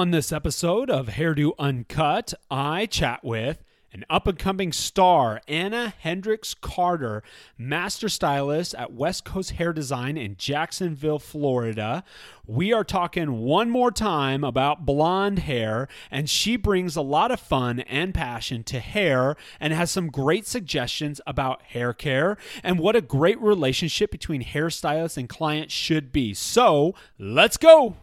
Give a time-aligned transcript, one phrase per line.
[0.00, 3.62] On this episode of Hairdo Uncut, I chat with
[3.92, 7.22] an up and coming star, Anna Hendrix Carter,
[7.58, 12.02] master stylist at West Coast Hair Design in Jacksonville, Florida.
[12.46, 17.38] We are talking one more time about blonde hair, and she brings a lot of
[17.38, 22.96] fun and passion to hair and has some great suggestions about hair care and what
[22.96, 26.32] a great relationship between hairstylist and client should be.
[26.32, 27.96] So let's go.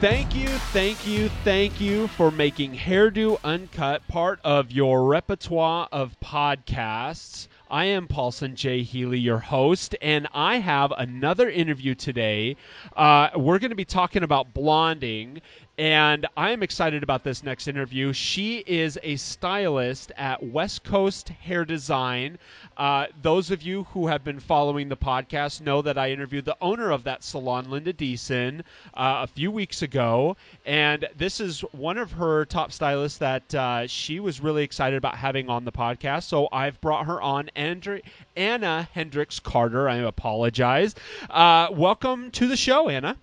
[0.00, 6.18] Thank you, thank you, thank you for making Hairdo Uncut part of your repertoire of
[6.20, 7.48] podcasts.
[7.70, 8.82] I am Paulsen J.
[8.82, 12.56] Healey, your host, and I have another interview today.
[12.96, 15.42] Uh, we're going to be talking about blonding,
[15.80, 18.12] and I am excited about this next interview.
[18.12, 22.38] She is a stylist at West Coast Hair Design.
[22.76, 26.56] Uh, those of you who have been following the podcast know that I interviewed the
[26.60, 28.60] owner of that salon, Linda Deason,
[28.92, 30.36] uh, a few weeks ago.
[30.66, 35.14] And this is one of her top stylists that uh, she was really excited about
[35.14, 36.24] having on the podcast.
[36.24, 38.02] So I've brought her on, Andre-
[38.36, 39.88] Anna Hendrix Carter.
[39.88, 40.94] I apologize.
[41.30, 43.16] Uh, welcome to the show, Anna.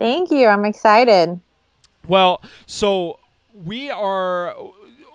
[0.00, 0.48] Thank you.
[0.48, 1.40] I'm excited.
[2.08, 3.18] Well, so
[3.52, 4.54] we are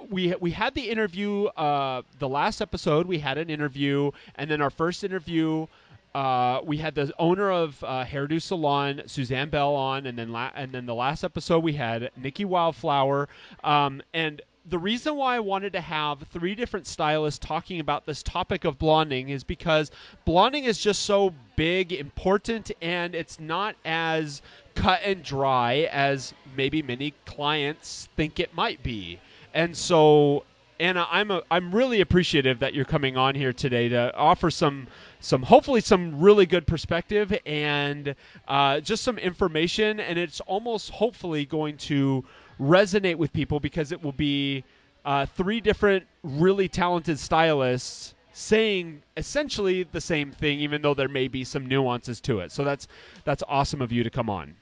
[0.10, 4.62] we we had the interview uh, the last episode we had an interview and then
[4.62, 5.66] our first interview
[6.14, 10.52] uh, we had the owner of uh, Hairdo Salon, Suzanne Bell, on, and then la-
[10.56, 13.28] and then the last episode we had Nikki Wildflower,
[13.66, 18.24] um, and the reason why I wanted to have three different stylists talking about this
[18.24, 19.92] topic of blonding is because
[20.24, 24.42] blonding is just so big, important, and it's not as
[24.76, 29.20] cut and dry as maybe many clients think it might be.
[29.54, 30.44] And so,
[30.80, 34.88] Anna, I'm a, I'm really appreciative that you're coming on here today to offer some
[35.22, 38.16] some hopefully some really good perspective and
[38.48, 40.00] uh, just some information.
[40.00, 42.24] And it's almost hopefully going to
[42.60, 44.64] resonate with people because it will be
[45.06, 51.30] uh, three different really talented stylists saying essentially the same thing, even though there may
[51.30, 52.52] be some nuances to it.
[52.52, 52.88] So that's
[53.24, 54.56] that's awesome of you to come on.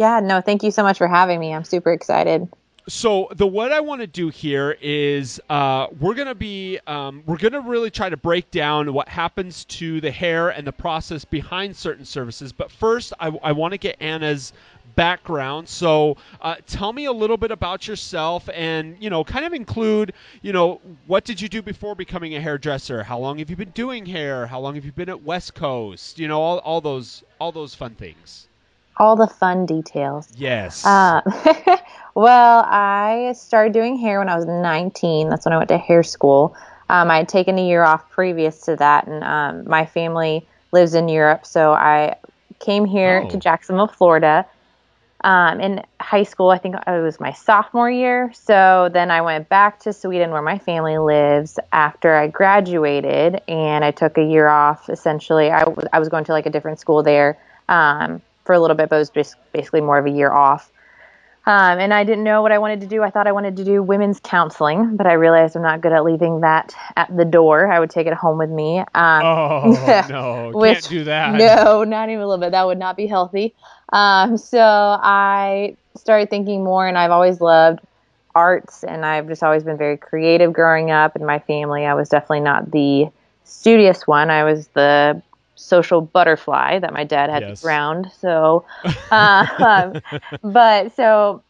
[0.00, 1.52] Yeah, no, thank you so much for having me.
[1.52, 2.48] I'm super excited.
[2.88, 7.36] So the what I want to do here is uh, we're gonna be um, we're
[7.36, 11.76] gonna really try to break down what happens to the hair and the process behind
[11.76, 12.50] certain services.
[12.50, 14.54] But first, I, I want to get Anna's
[14.96, 15.68] background.
[15.68, 20.14] So uh, tell me a little bit about yourself, and you know, kind of include
[20.40, 23.02] you know what did you do before becoming a hairdresser?
[23.02, 24.46] How long have you been doing hair?
[24.46, 26.18] How long have you been at West Coast?
[26.18, 28.48] You know, all, all those all those fun things
[29.00, 30.28] all the fun details.
[30.36, 30.84] Yes.
[30.84, 31.22] Uh,
[32.14, 35.30] well, I started doing hair when I was 19.
[35.30, 36.54] That's when I went to hair school.
[36.90, 40.94] Um, I had taken a year off previous to that, and um, my family lives
[40.94, 42.16] in Europe, so I
[42.58, 43.30] came here oh.
[43.30, 44.46] to Jacksonville, Florida.
[45.22, 48.30] Um, in high school, I think it was my sophomore year.
[48.34, 53.84] So then I went back to Sweden where my family lives after I graduated, and
[53.84, 54.90] I took a year off.
[54.90, 57.38] Essentially, I, w- I was going to like a different school there.
[57.68, 60.72] Um, for a little bit, but it was just basically more of a year off.
[61.46, 63.00] Um, and I didn't know what I wanted to do.
[63.00, 66.02] I thought I wanted to do women's counseling, but I realized I'm not good at
[66.02, 67.70] leaving that at the door.
[67.70, 68.80] I would take it home with me.
[68.80, 71.38] Um, oh no, which, can't do that.
[71.38, 72.50] No, not even a little bit.
[72.50, 73.54] That would not be healthy.
[73.92, 77.78] Um, so I started thinking more, and I've always loved
[78.34, 81.14] arts, and I've just always been very creative growing up.
[81.14, 83.10] In my family, I was definitely not the
[83.44, 84.28] studious one.
[84.28, 85.22] I was the
[85.60, 87.60] social butterfly that my dad had yes.
[87.60, 88.10] to ground.
[88.18, 88.64] So,
[89.10, 89.46] uh,
[90.42, 91.42] um, but so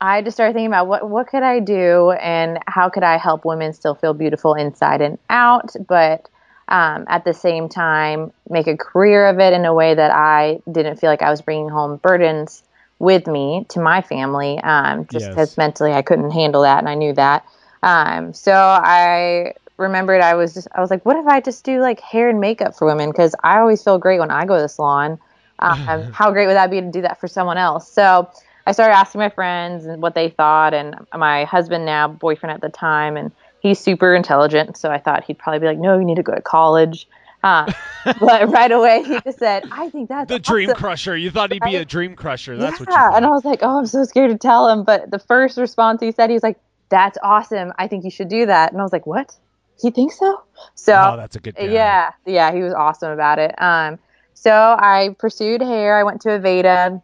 [0.00, 3.44] I just started thinking about what what could I do and how could I help
[3.44, 6.28] women still feel beautiful inside and out, but
[6.68, 10.60] um, at the same time make a career of it in a way that I
[10.70, 12.62] didn't feel like I was bringing home burdens
[12.98, 15.58] with me to my family, um, just because yes.
[15.58, 17.44] mentally I couldn't handle that, and I knew that.
[17.82, 21.80] Um, so I remembered I was just I was like, what if I just do
[21.80, 23.10] like hair and makeup for women?
[23.10, 25.18] Because I always feel great when I go to the salon.
[25.58, 25.78] Um,
[26.12, 27.90] how great would that be to do that for someone else?
[27.90, 28.30] So
[28.66, 32.60] I started asking my friends and what they thought, and my husband now boyfriend at
[32.60, 33.30] the time, and
[33.60, 36.34] he's super intelligent, so I thought he'd probably be like, no, you need to go
[36.34, 37.06] to college.
[37.42, 37.70] Uh,
[38.20, 40.54] but right away he just said, "I think that's the awesome.
[40.54, 42.56] dream crusher." You thought he'd be a dream crusher.
[42.56, 42.86] That's yeah.
[42.86, 43.16] what thought.
[43.16, 46.00] And I was like, "Oh, I'm so scared to tell him." But the first response
[46.00, 47.74] he said, he was like, "That's awesome.
[47.78, 49.36] I think you should do that." And I was like, "What?"
[49.82, 50.42] You think so?
[50.74, 51.56] So oh, that's a good.
[51.56, 51.64] Guy.
[51.64, 53.54] Yeah, yeah, he was awesome about it.
[53.60, 53.98] Um,
[54.34, 55.98] so I pursued hair.
[55.98, 57.00] I went to Aveda,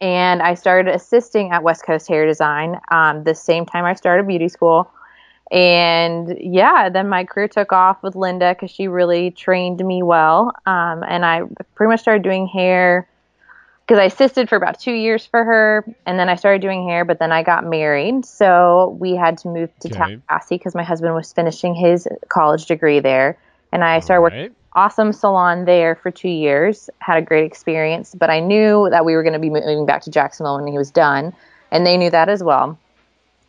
[0.00, 4.26] and I started assisting at West Coast Hair Design um, the same time I started
[4.26, 4.90] beauty school.
[5.50, 10.52] And yeah, then my career took off with Linda because she really trained me well.
[10.64, 11.42] Um, and I
[11.74, 13.06] pretty much started doing hair
[13.92, 17.04] because I assisted for about two years for her, and then I started doing hair.
[17.04, 20.18] But then I got married, so we had to move to Okay.
[20.28, 23.36] Tallahassee because my husband was finishing his college degree there,
[23.70, 24.52] and I started working Alright.
[24.72, 26.88] awesome salon there for two years.
[27.00, 30.00] Had a great experience, but I knew that we were going to be moving back
[30.04, 31.34] to Jacksonville when he was done,
[31.70, 32.78] and they knew that as well.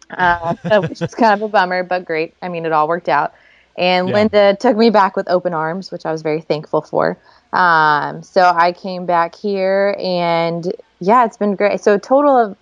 [0.10, 2.34] Uh, so, which is kind of a bummer, but great.
[2.42, 3.34] I mean, it all worked out.
[3.78, 4.14] And Yeah.
[4.14, 7.18] Linda took me back with open arms, which I was very thankful for.
[7.54, 11.80] Um, so I came back here, and yeah, it's been great.
[11.82, 12.58] So total of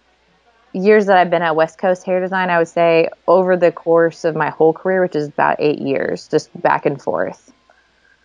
[0.73, 4.25] years that I've been at West Coast Hair Design, I would say over the course
[4.25, 7.51] of my whole career, which is about eight years, just back and forth.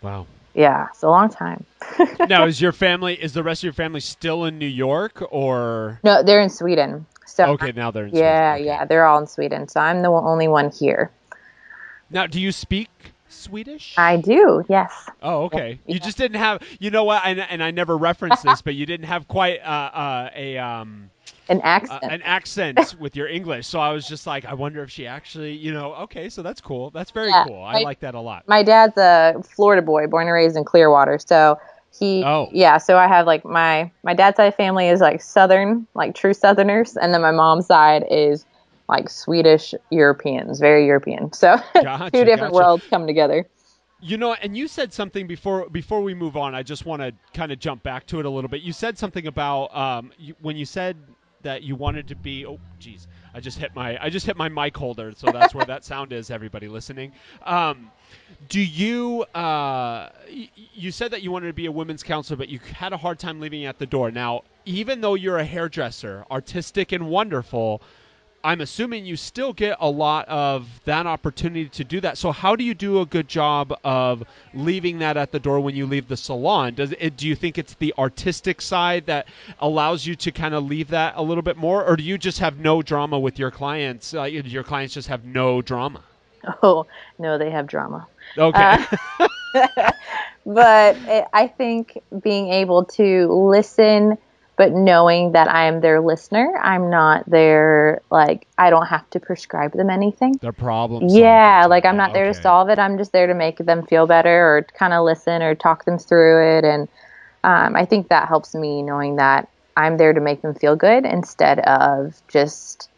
[0.02, 0.26] Wow.
[0.54, 1.64] Yeah, it's a long time.
[2.28, 3.14] now, is your family?
[3.14, 7.06] Is the rest of your family still in New York, or No, they're in Sweden.
[7.26, 7.72] So okay?
[7.72, 8.14] Now they're in.
[8.14, 8.68] yeah, Sweden.
[8.72, 8.78] Okay.
[8.78, 9.68] yeah, they're all in Sweden.
[9.68, 11.10] So I'm the only one here.
[12.10, 12.88] Now, do you speak
[13.28, 13.94] Swedish?
[13.96, 15.08] I do, yes.
[15.22, 15.78] Oh, okay.
[15.86, 16.62] You just didn't have.
[16.78, 17.22] You know what?
[17.24, 21.10] And, and I never referenced this, but you didn't have quite uh, uh, a um
[21.48, 22.12] An uh, accent.
[22.12, 23.66] an accent with your English.
[23.66, 26.28] So I was just like, I wonder if she actually, you know, okay.
[26.28, 26.90] So that's cool.
[26.90, 27.62] That's very Yeah, cool.
[27.62, 28.44] I I- like that a lot.
[28.46, 31.18] my dad's a Florida boy, born and raised in Clearwater.
[31.18, 31.58] So
[31.98, 32.48] he, Oh.
[32.52, 32.78] yeah.
[32.78, 36.96] So I have like my my dad's side family is like Southern, like true Southerners,
[36.96, 38.44] and then my mom's side is
[38.88, 41.32] like Swedish Europeans, very European.
[41.32, 42.54] So Gotcha, two different gotcha.
[42.54, 43.46] worlds come together.
[44.00, 46.54] You know, and you said something before before we move on.
[46.54, 48.62] I just want to kind of jump back to it a little bit.
[48.62, 50.96] You said something about um, you, when you said
[51.42, 52.44] that you wanted to be.
[52.44, 55.64] Oh, geez, I just hit my I just hit my mic holder, so that's where
[55.64, 56.30] that sound is.
[56.30, 57.12] Everybody listening.
[57.42, 57.90] Um,
[58.48, 59.22] do you?
[59.34, 62.92] Uh, y- you said that you wanted to be a women's counselor, but you had
[62.92, 64.10] a hard time leaving at the door.
[64.10, 67.82] Now, even though you're a hairdresser, artistic and wonderful.
[68.46, 72.16] I'm assuming you still get a lot of that opportunity to do that.
[72.16, 74.22] So how do you do a good job of
[74.54, 76.74] leaving that at the door when you leave the salon?
[76.74, 79.26] Does it, do you think it's the artistic side that
[79.58, 82.38] allows you to kind of leave that a little bit more, or do you just
[82.38, 84.14] have no drama with your clients?
[84.14, 86.04] Uh, your clients just have no drama.
[86.62, 86.86] Oh
[87.18, 88.06] no, they have drama.
[88.38, 88.76] Okay.
[90.46, 94.16] but it, I think being able to listen,
[94.56, 99.72] but knowing that I'm their listener, I'm not their like I don't have to prescribe
[99.72, 100.38] them anything.
[100.40, 101.14] Their problems.
[101.14, 102.78] Yeah, like I'm not there to solve it.
[102.78, 105.98] I'm just there to make them feel better or kind of listen or talk them
[105.98, 106.64] through it.
[106.64, 106.88] And
[107.44, 111.04] um, I think that helps me knowing that I'm there to make them feel good
[111.04, 112.88] instead of just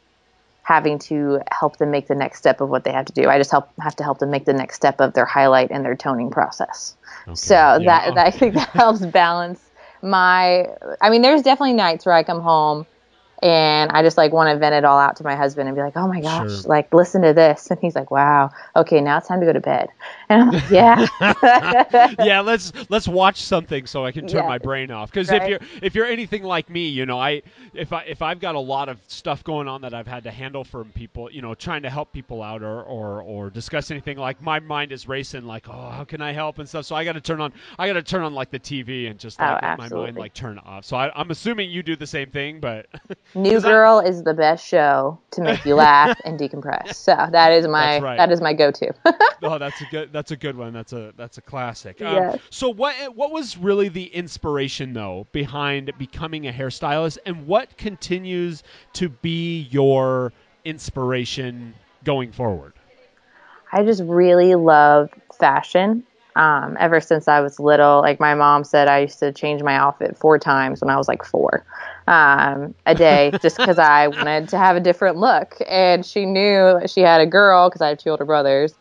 [0.63, 3.29] having to help them make the next step of what they have to do.
[3.29, 5.85] I just help have to help them make the next step of their highlight and
[5.85, 6.95] their toning process.
[7.35, 7.79] So Yeah.
[7.79, 9.68] that, that I think that helps balance
[10.03, 10.67] my.
[11.01, 12.87] I mean, there's definitely nights where I come home
[13.43, 15.83] and I just like want to vent it all out to my husband and be
[15.83, 16.67] like, "Oh my gosh, Sure.
[16.67, 19.61] like listen to this," and he's like, "Wow, okay, now it's time to go to
[19.61, 19.89] bed,"
[20.29, 21.07] and I'm like, "Yeah."
[22.19, 24.47] yeah, let's let's watch something so I can turn Yeah.
[24.47, 25.11] my brain off.
[25.11, 27.43] Because if you're if you're anything like me, you know, I
[27.75, 30.31] if I if I've got a lot of stuff going on that I've had to
[30.31, 34.19] handle from people, you know, trying to help people out or or or discuss anything,
[34.19, 36.85] like my mind is racing, like, oh, how can I help and stuff.
[36.87, 39.19] So I got to turn on I got to turn on like the TV and
[39.19, 40.85] just Oh, like let my mind like turn off.
[40.85, 42.87] So I, I'm assuming you do the same thing, but
[43.35, 46.95] New 'Cause I- Girl is the best show to make you laugh and decompress.
[46.95, 48.17] So that is my right.
[48.17, 48.93] that is my go-to.
[49.43, 50.73] oh, that's a good that's a good one.
[50.73, 52.01] That's a that's a classic.
[52.01, 52.39] Um, Yes.
[52.51, 58.63] So what what was really the inspiration though behind becoming a hairstylist, and what continues
[58.95, 60.33] to be your
[60.65, 62.73] inspiration going forward?
[63.73, 66.05] I just really love fashion.
[66.37, 69.75] Um, ever since I was little, like my mom said, I used to change my
[69.75, 71.65] outfit four times when I was like four
[72.09, 75.57] um, a day, just because I wanted to have a different look.
[75.69, 78.75] And she knew she had a girl because I have two older brothers,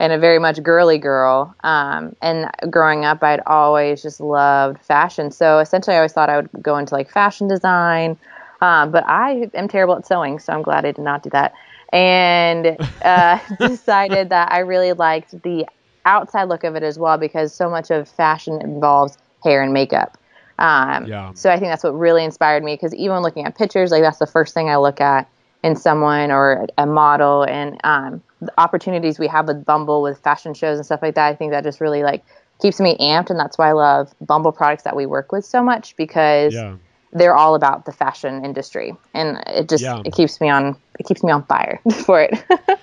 [0.00, 1.54] and a very much girly girl.
[1.62, 5.30] Um, and growing up, I'd always just loved fashion.
[5.30, 8.16] So essentially, I always thought I would go into like fashion design.
[8.62, 11.52] Um, but I am terrible at sewing, so I'm glad I did not do that.
[11.92, 15.66] And uh, decided that I really liked the
[16.06, 20.16] outside look of it as well because so much of fashion involves hair and makeup.
[20.60, 21.32] Um, Yeah.
[21.34, 24.18] So I think that's what really inspired me because even looking at pictures, like that's
[24.18, 25.28] the first thing I look at
[25.62, 30.54] in someone or a model and um, the opportunities we have with Bumble with fashion
[30.54, 31.26] shows and stuff like that.
[31.28, 32.24] I think that just really like
[32.62, 35.62] keeps me amped and that's why I love Bumble products that we work with so
[35.62, 36.76] much because Yeah.
[37.12, 40.02] they're all about the fashion industry and it just Yeah.
[40.04, 42.42] it keeps me on it keeps me on fire for it.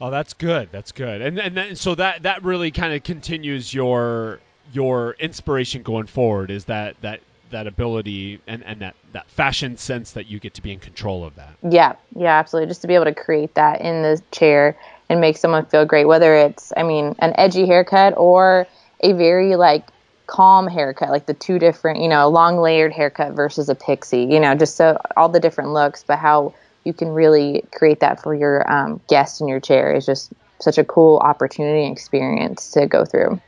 [0.00, 0.68] Oh, that's good.
[0.72, 1.22] That's good.
[1.22, 4.40] And and then, so that that really kind of continues your
[4.72, 6.50] your inspiration going forward.
[6.50, 7.20] Is that that
[7.54, 11.24] that ability and, and that, that fashion sense that you get to be in control
[11.24, 11.54] of that.
[11.62, 12.68] Yeah, yeah, absolutely.
[12.68, 14.76] Just to be able to create that in the chair
[15.08, 18.66] and make someone feel great, whether it's, I mean, an edgy haircut or
[19.00, 19.86] a very like
[20.26, 24.40] calm haircut, like the two different, you know, long layered haircut versus a pixie, you
[24.40, 26.54] know, just so all the different looks, but how
[26.84, 30.78] you can really create that for your um, guest in your chair is just such
[30.78, 33.40] a cool opportunity and experience to go through.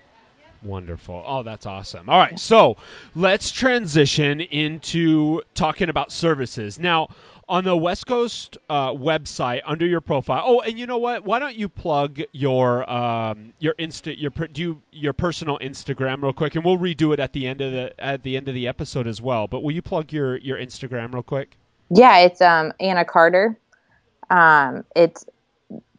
[0.66, 1.22] Wonderful.
[1.26, 2.08] Oh, that's awesome.
[2.08, 2.76] All right, so
[3.14, 6.78] let's transition into talking about services.
[6.78, 7.08] Now,
[7.48, 10.42] on the West Coast uh, website under your profile.
[10.44, 11.24] Oh, and you know what?
[11.24, 16.56] Why don't you plug your um, your insta your do your personal Instagram real quick,
[16.56, 19.06] and we'll redo it at the end of the at the end of the episode
[19.06, 19.46] as well.
[19.46, 21.56] But will you plug your your Instagram real quick?
[21.90, 23.56] Yeah, it's um Anna Carter.
[24.28, 25.24] Um, it's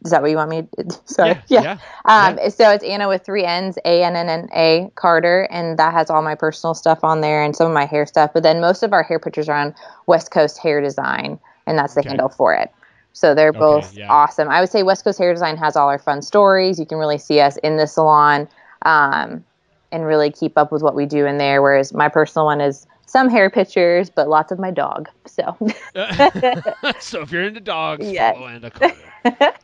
[0.04, 1.72] is that what you want me to sorry yeah, yeah.
[2.04, 2.48] Um, yeah.
[2.48, 7.02] so it's anna with three n's a-n-n-n-a carter and that has all my personal stuff
[7.02, 9.48] on there and some of my hair stuff but then most of our hair pictures
[9.48, 9.74] are on
[10.06, 12.10] west coast hair design and that's the okay.
[12.10, 12.70] handle for it
[13.12, 14.12] so they're both okay, yeah.
[14.12, 16.98] awesome i would say west coast hair design has all our fun stories you can
[16.98, 18.48] really see us in the salon
[18.82, 19.44] um,
[19.90, 22.86] and really keep up with what we do in there whereas my personal one is
[23.08, 25.08] some hair pictures, but lots of my dog.
[25.26, 25.56] So,
[27.00, 28.32] so if you're into dogs, yeah.
[28.32, 29.54] follow Anna Carter.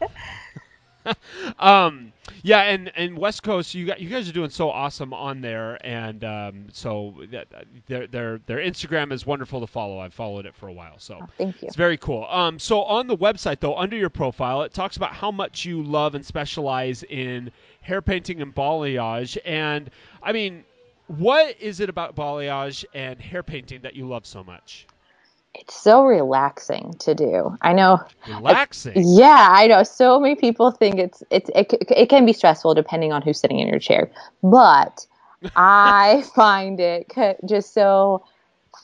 [1.58, 5.42] um, yeah, and and West Coast, you got you guys are doing so awesome on
[5.42, 7.48] there, and um, so that,
[7.86, 9.98] their their their Instagram is wonderful to follow.
[9.98, 11.68] I've followed it for a while, so oh, thank you.
[11.68, 12.26] It's very cool.
[12.30, 15.82] Um, so on the website though, under your profile, it talks about how much you
[15.82, 17.50] love and specialize in
[17.82, 19.90] hair painting and balayage, and
[20.22, 20.64] I mean,
[21.06, 24.86] what is it about balayage and hair painting that you love so much?
[25.54, 27.56] it's so relaxing to do.
[27.62, 28.00] I know.
[28.28, 28.92] Relaxing.
[28.96, 29.82] yeah, I know.
[29.84, 33.60] So many people think it's it's it, it can be stressful depending on who's sitting
[33.60, 34.10] in your chair,
[34.42, 35.06] but
[35.56, 37.12] I find it
[37.46, 38.24] just so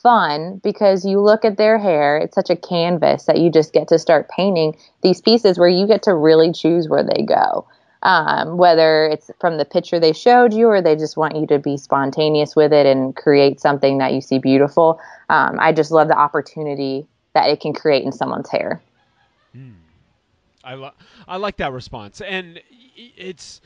[0.01, 2.17] fun because you look at their hair.
[2.17, 5.87] It's such a canvas that you just get to start painting these pieces where you
[5.87, 7.67] get to really choose where they go
[8.03, 11.59] um, whether it's from the picture they showed you or they just want you to
[11.59, 14.99] be spontaneous with it and create something that you see beautiful.
[15.29, 18.81] Um, I just love the opportunity that it can create in someone's hair.
[19.55, 19.75] Mm.
[20.63, 20.93] I, lo-
[21.27, 22.21] I like that response.
[22.21, 22.61] And
[23.17, 23.61] it's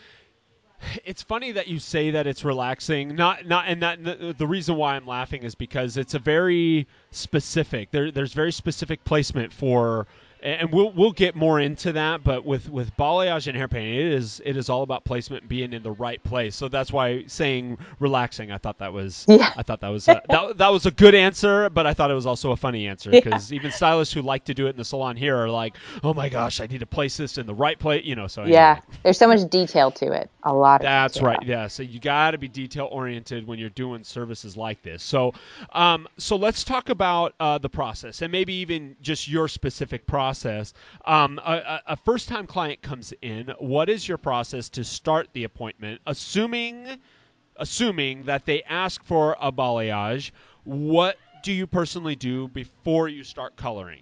[1.04, 3.16] it's funny that you say that it's relaxing.
[3.16, 7.92] Not not and that the, reason why I'm laughing is because it's a very specific.
[7.92, 10.08] There there's very specific placement for
[10.46, 12.24] and we'll we'll get more into that.
[12.24, 15.74] But with with balayage and hair painting, it is it is all about placement, being
[15.74, 16.56] in the right place.
[16.56, 19.52] So that's why saying relaxing, I thought that was yeah.
[19.58, 22.16] I thought that was a, that, that was a good answer, but I thought it
[22.16, 23.56] was also a funny answer because yeah.
[23.56, 26.30] even stylists who like to do it in the salon here are like, oh my
[26.30, 28.28] gosh, I need to place this in the right place, you know.
[28.28, 28.56] So anyway.
[28.56, 30.30] yeah, there's so much detail to it.
[30.46, 30.82] A lot.
[30.82, 31.42] That's right.
[31.44, 31.68] Yeah.
[31.68, 35.04] So you got to be detail oriented when you're doing services like this.
[35.04, 35.34] So,
[35.74, 40.46] um, so let's talk about uh, the process and maybe even just your specific process
[40.46, 40.74] process.
[41.06, 43.54] Um, a, a first time client comes in.
[43.60, 46.02] What is your process to start the appointment?
[46.08, 47.00] Assuming
[47.58, 50.32] assuming that they ask for a balayage,
[50.64, 54.02] what do you personally do before you start coloring?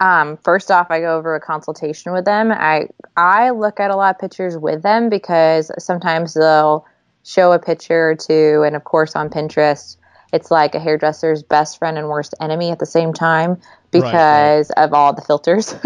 [0.00, 2.50] Um, first off, I go over a consultation with them.
[2.50, 6.86] I I look at a lot of pictures with them because sometimes they'll
[7.22, 9.96] show a picture or two, and of course on Pinterest,
[10.32, 14.80] it's like a hairdresser's best friend and worst enemy at the same time because right,
[14.80, 14.84] right.
[14.84, 15.74] of all the filters.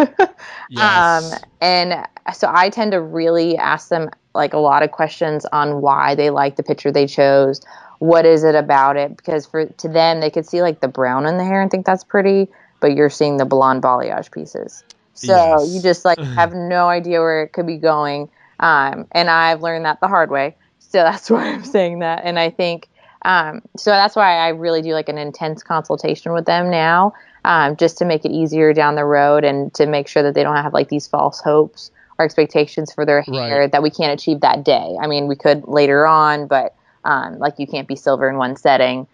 [0.71, 1.33] yes.
[1.33, 5.81] Um, and so I tend to really ask them like a lot of questions on
[5.81, 7.61] why they like the picture they chose.
[7.99, 9.17] What is it about it?
[9.17, 11.87] Because for to them, they could see like the brown in the hair and think
[11.87, 12.49] that's pretty,
[12.85, 14.85] but you're seeing the blonde balayage pieces.
[15.15, 15.75] So yes.
[15.75, 18.29] you just like have no idea where it could be going.
[18.61, 20.55] Um, and I've learned that the hard way.
[20.81, 22.21] So that's why I'm saying that.
[22.25, 22.91] And I think
[23.23, 27.15] um, so that's why I really do like an intense consultation with them now,
[27.47, 30.43] um, just to make it easier down the road and to make sure that they
[30.43, 33.73] don't have like these false hopes or expectations for their hair right.
[33.73, 34.95] that we can't achieve that day.
[35.01, 36.75] I mean, we could later on, but
[37.05, 39.07] um, like you can't be silver in one setting.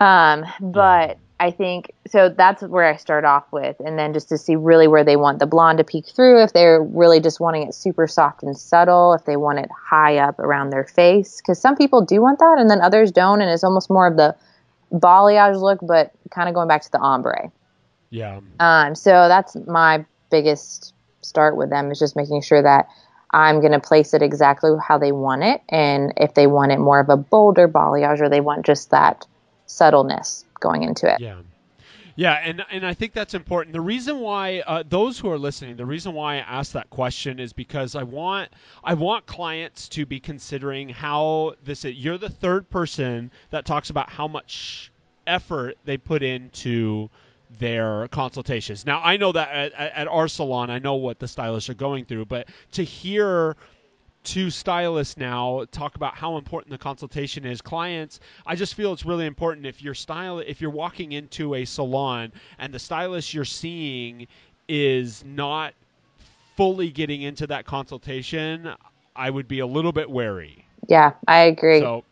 [0.00, 4.38] Um, but I think so that's where I start off with, and then just to
[4.38, 7.66] see really where they want the blonde to peek through, if they're really just wanting
[7.66, 11.60] it super soft and subtle, if they want it high up around their face, because
[11.60, 14.36] some people do want that, and then others don't, and it's almost more of the
[14.92, 17.50] balayage look, but kind of going back to the ombre.
[18.10, 18.40] Yeah.
[18.60, 18.94] Um.
[18.94, 22.88] So that's my biggest start with them is just making sure that
[23.32, 26.78] I'm going to place it exactly how they want it, and if they want it
[26.78, 29.26] more of a bolder balayage or they want just that
[29.66, 31.20] subtleness going into it.
[31.20, 31.40] Yeah.
[32.16, 33.72] Yeah, and and I think that's important.
[33.72, 37.40] The reason why uh, those who are listening, the reason why I asked that question
[37.40, 38.50] is because I want
[38.84, 41.84] I want clients to be considering how this.
[41.84, 44.92] You're the third person that talks about how much
[45.26, 47.10] effort they put into
[47.58, 48.86] their consultations.
[48.86, 52.04] Now I know that at, at our salon, I know what the stylists are going
[52.04, 53.56] through, but to hear
[54.24, 59.04] two stylists now talk about how important the consultation is clients i just feel it's
[59.04, 63.44] really important if you're style if you're walking into a salon and the stylist you're
[63.44, 64.26] seeing
[64.66, 65.74] is not
[66.56, 68.70] fully getting into that consultation
[69.14, 72.02] i would be a little bit wary yeah i agree so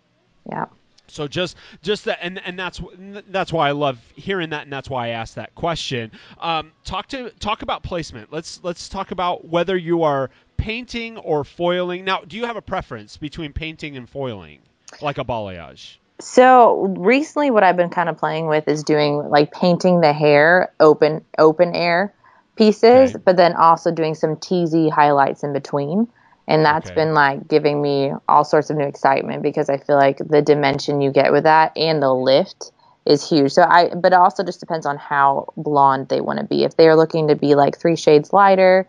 [0.50, 0.66] yeah
[1.12, 2.80] so just just that and and that's
[3.28, 6.10] that's why I love hearing that and that's why I asked that question.
[6.40, 8.32] Um, talk to talk about placement.
[8.32, 10.30] Let's let's talk about whether you are
[10.62, 12.04] painting or foiling.
[12.04, 14.60] Now, do you have a preference between painting and foiling,
[15.00, 15.96] like a balayage?
[16.20, 20.72] So recently, what I've been kind of playing with is doing like painting the hair
[20.78, 22.14] open open air
[22.54, 23.22] pieces, okay.
[23.24, 26.06] but then also doing some teasy highlights in between.
[26.46, 26.94] And that's okay.
[26.94, 31.00] been like giving me all sorts of new excitement because I feel like the dimension
[31.00, 32.70] you get with that and the lift
[33.04, 33.50] is huge.
[33.52, 36.62] So I, but it also just depends on how blonde they want to be.
[36.62, 38.88] If they're looking to be like three shades lighter,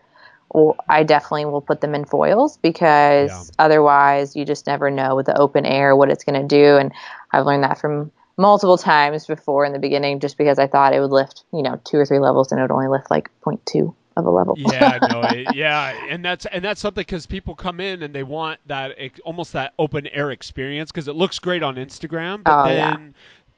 [0.54, 3.42] well, I definitely will put them in foils because yeah.
[3.58, 6.76] otherwise you just never know with the open air what it's going to do.
[6.76, 6.92] And
[7.32, 11.00] I've learned that from multiple times before in the beginning just because I thought it
[11.00, 13.92] would lift, you know, two or three levels and it would only lift like 0.2
[14.16, 14.54] of a level.
[14.56, 18.22] yeah, no, it, yeah, and that's and that's something because people come in and they
[18.22, 22.68] want that almost that open air experience because it looks great on Instagram, but oh,
[22.68, 22.98] then yeah.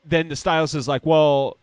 [0.06, 1.58] then the stylist is like, well,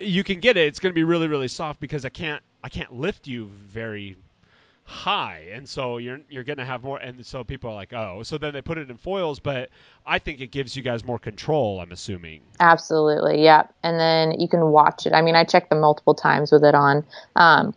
[0.00, 0.66] you can get it.
[0.66, 4.16] It's going to be really really soft because I can't I can't lift you very
[4.88, 8.22] high and so you're you're going to have more and so people are like oh.
[8.22, 9.68] So then they put it in foils but
[10.06, 12.40] i think it gives you guys more control i'm assuming.
[12.58, 15.12] Absolutely yeah and then you can watch it.
[15.12, 17.04] I mean i checked them multiple times with it on
[17.36, 17.74] um,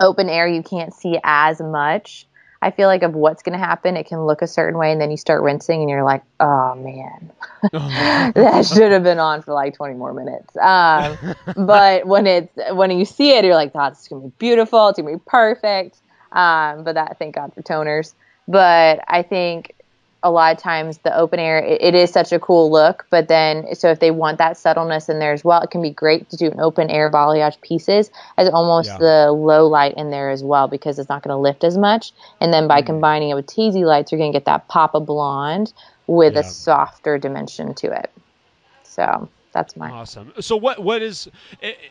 [0.00, 0.48] open air.
[0.48, 2.26] You can't see as much.
[2.62, 5.00] I feel like of what's going to happen it can look a certain way and
[5.00, 7.30] then you start rinsing and you're like oh man.
[8.34, 10.56] That should have been on for like 20 more minutes.
[10.56, 11.34] Um,
[11.66, 14.34] but when it's when you see it you're like oh, this is going to be
[14.38, 14.88] beautiful.
[14.88, 15.98] It's going to be perfect
[16.32, 18.14] um, but that thank god for toners.
[18.48, 19.74] But i think
[20.22, 23.28] a lot of times the open air it, it is such a cool look but
[23.28, 26.28] then so if they want that subtleness in there as well it can be great
[26.30, 28.98] to do an open air balayage pieces as almost yeah.
[28.98, 32.12] the low light in there as well because it's not going to lift as much.
[32.40, 34.94] And then by mm combining it with teasy lights you're going to get that pop
[34.94, 35.72] of blonde
[36.08, 36.40] with yeah.
[36.40, 38.10] a softer dimension to it.
[38.82, 40.32] So that's my awesome.
[40.40, 41.28] So what what is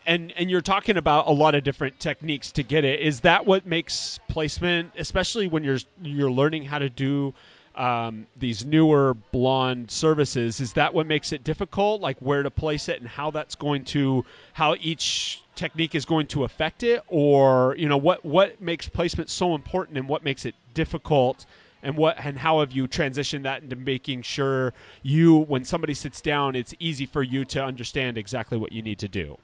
[0.06, 3.00] and and you're talking about a lot of different techniques to get it.
[3.00, 7.34] Is that what makes placement, especially when you're you're learning how to do
[7.74, 12.88] um, these newer blonde services is that what makes it difficult like where to place
[12.88, 17.74] it and how that's going to how each technique is going to affect it or
[17.78, 21.46] you know what what makes placement so important and what makes it difficult
[21.82, 26.20] and what and how have you transitioned that into making sure you when somebody sits
[26.20, 29.36] down it's easy for you to understand exactly what you need to do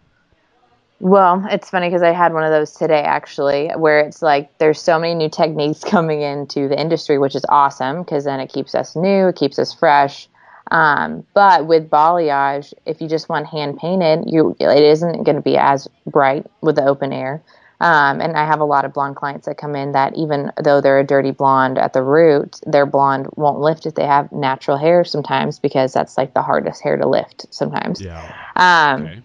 [1.00, 4.80] well, it's funny because I had one of those today actually, where it's like there's
[4.80, 8.74] so many new techniques coming into the industry, which is awesome because then it keeps
[8.74, 10.28] us new, it keeps us fresh.
[10.70, 15.42] Um, but with balayage, if you just want hand painted, you it isn't going to
[15.42, 17.42] be as bright with the open air.
[17.80, 20.80] Um, and I have a lot of blonde clients that come in that even though
[20.80, 24.76] they're a dirty blonde at the root, their blonde won't lift if they have natural
[24.76, 28.00] hair sometimes because that's like the hardest hair to lift sometimes.
[28.00, 28.32] Yeah.
[28.56, 29.22] Um, okay.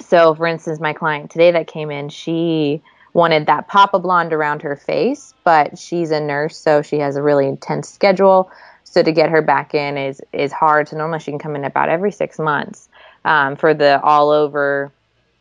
[0.00, 4.32] So, for instance, my client today that came in, she wanted that pop of blonde
[4.32, 8.50] around her face, but she's a nurse, so she has a really intense schedule.
[8.82, 10.88] So to get her back in is is hard.
[10.88, 12.88] So normally she can come in about every six months
[13.24, 14.92] um, for the all over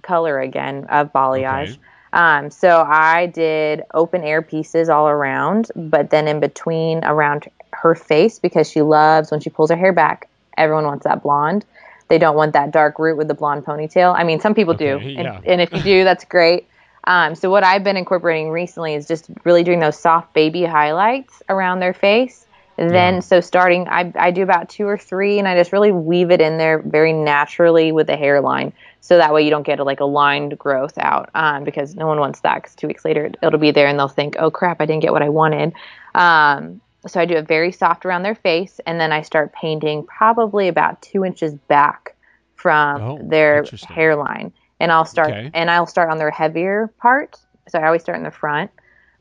[0.01, 1.69] color again of balayage.
[1.69, 1.79] Okay.
[2.13, 7.95] Um, so I did open air pieces all around, but then in between around her
[7.95, 10.29] face because she loves when she pulls her hair back.
[10.55, 11.65] Everyone wants that blonde.
[12.09, 14.15] They don't want that dark root with the blonde ponytail.
[14.15, 15.37] I mean, some people okay, do, yeah.
[15.37, 16.67] and, and, if you do, that's great.
[17.05, 21.41] Um, so what I've been incorporating recently is just really doing those soft baby highlights
[21.49, 22.45] around their face.
[22.77, 23.19] Then, yeah.
[23.19, 26.41] so starting, I, I do about two or three, and I just really weave it
[26.41, 28.73] in there very naturally with the hairline.
[29.01, 32.07] So that way you don't get a, like a lined growth out um, because no
[32.07, 34.81] one wants that because two weeks later it'll be there and they'll think, oh crap,
[34.81, 35.73] I didn't get what I wanted.
[36.15, 40.05] Um, so I do it very soft around their face, and then I start painting
[40.05, 42.15] probably about two inches back
[42.55, 45.51] from oh, their hairline, and I'll start okay.
[45.53, 47.37] and I'll start on their heavier part.
[47.67, 48.71] So I always start in the front.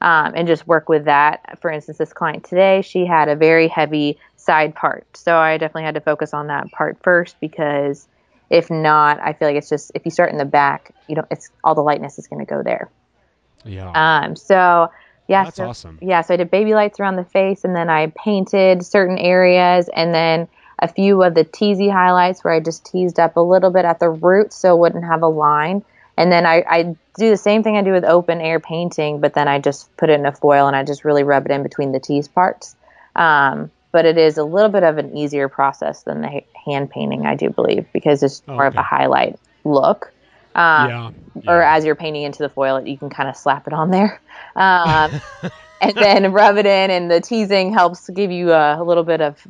[0.03, 1.61] Um, and just work with that.
[1.61, 5.07] For instance, this client today, she had a very heavy side part.
[5.17, 8.09] So I definitely had to focus on that part first because
[8.53, 11.27] If not, I feel like it's just if you start in the back, you don't.
[11.31, 12.91] It's all the lightness is going to go there.
[13.65, 13.91] Yeah.
[13.95, 14.37] Um.
[14.37, 14.91] So
[15.27, 15.45] yeah.
[15.45, 15.99] That's so, awesome.
[16.03, 16.21] Yeah.
[16.21, 20.15] So I did baby lights around the face, and then I painted certain areas, and
[20.15, 23.87] then a few of the teasy highlights where I just teased up a little bit
[23.87, 25.83] at the root so it wouldn't have a line.
[26.17, 26.83] And then I, I
[27.17, 30.11] do the same thing I do with open air painting, but then I just put
[30.11, 32.77] it in a foil and I just really rub it in between the tease parts.
[33.17, 37.27] Um, but it is a little bit of an easier process than the hand painting,
[37.27, 40.13] I do believe, because it's more of a highlight look.
[40.55, 41.11] Um, yeah.
[41.47, 44.21] Or as you're painting into the foil, you can kind of slap it on there.
[44.57, 45.21] Um,
[45.81, 49.21] and then rub it in, and the teasing helps give you a, a little bit
[49.21, 49.47] of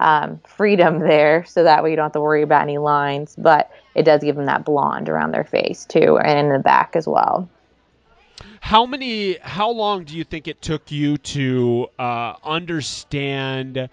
[0.00, 3.34] um, freedom there, so that way you don't have to worry about any lines.
[3.36, 6.94] But it does give them that blonde around their face too, and in the back
[6.94, 7.48] as well.
[8.60, 9.38] How many?
[9.40, 13.88] How long do you think it took you to uh, understand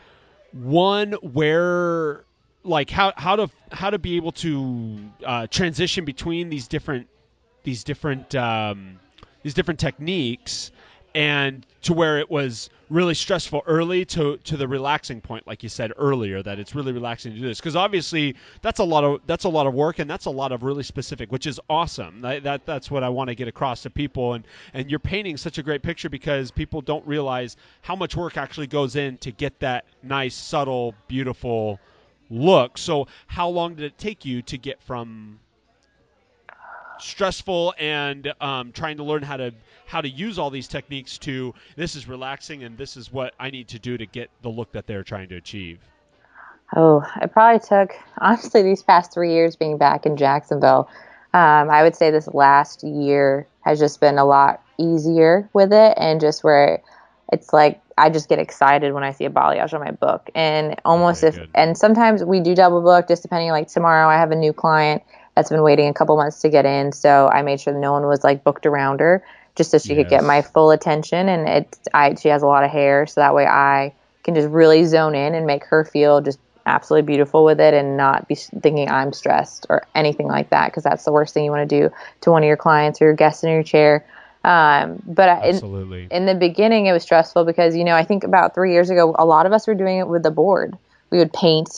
[0.51, 2.25] one where,
[2.63, 7.07] like how how to how to be able to uh, transition between these different
[7.63, 8.99] these different um,
[9.41, 10.71] these different techniques,
[11.15, 15.69] and to where it was really stressful early to to the relaxing point, like you
[15.69, 19.21] said earlier, that it's really relaxing to do this because obviously that's a lot of
[19.25, 22.21] that's a lot of work and that's a lot of really specific, which is awesome.
[22.21, 25.37] That, that that's what I want to get across to people, and and you're painting
[25.37, 29.31] such a great picture because people don't realize how much work actually goes in to
[29.31, 31.79] get that nice, subtle, beautiful
[32.29, 32.77] look.
[32.77, 35.39] So how long did it take you to get from
[37.03, 39.53] stressful and um, trying to learn how to
[39.85, 43.51] how to use all these techniques to this is relaxing and this is what I
[43.51, 45.79] need to do to get the look that they're trying to achieve.
[46.75, 50.89] Oh, it probably took honestly these past three years being back in Jacksonville.
[51.33, 55.93] Um, I would say this last year has just been a lot easier with it,
[55.97, 56.81] and just where
[57.31, 60.79] it's like I just get excited when I see a balayage on my book, and
[60.85, 61.49] almost Okay, if good.
[61.55, 63.49] and sometimes we do double book, just depending.
[63.49, 65.03] Like tomorrow, I have a new client
[65.35, 68.05] that's been waiting a couple months to get in, so I made sure no one
[68.05, 69.23] was like booked around her,
[69.55, 71.29] just so she could get my full attention.
[71.29, 73.93] And it, I she has a lot of hair, so that way I
[74.23, 77.97] can just really zone in and make her feel just absolutely beautiful with it and
[77.97, 81.51] not be thinking I'm stressed or anything like that because that's the worst thing you
[81.51, 84.05] want to do to one of your clients or your guests in your chair.
[84.45, 85.59] Um, but I- in,
[86.09, 89.15] in the beginning, it was stressful because, you know, I think about three years ago,
[89.17, 90.77] a lot of us were doing it with the board.
[91.09, 91.69] We would paint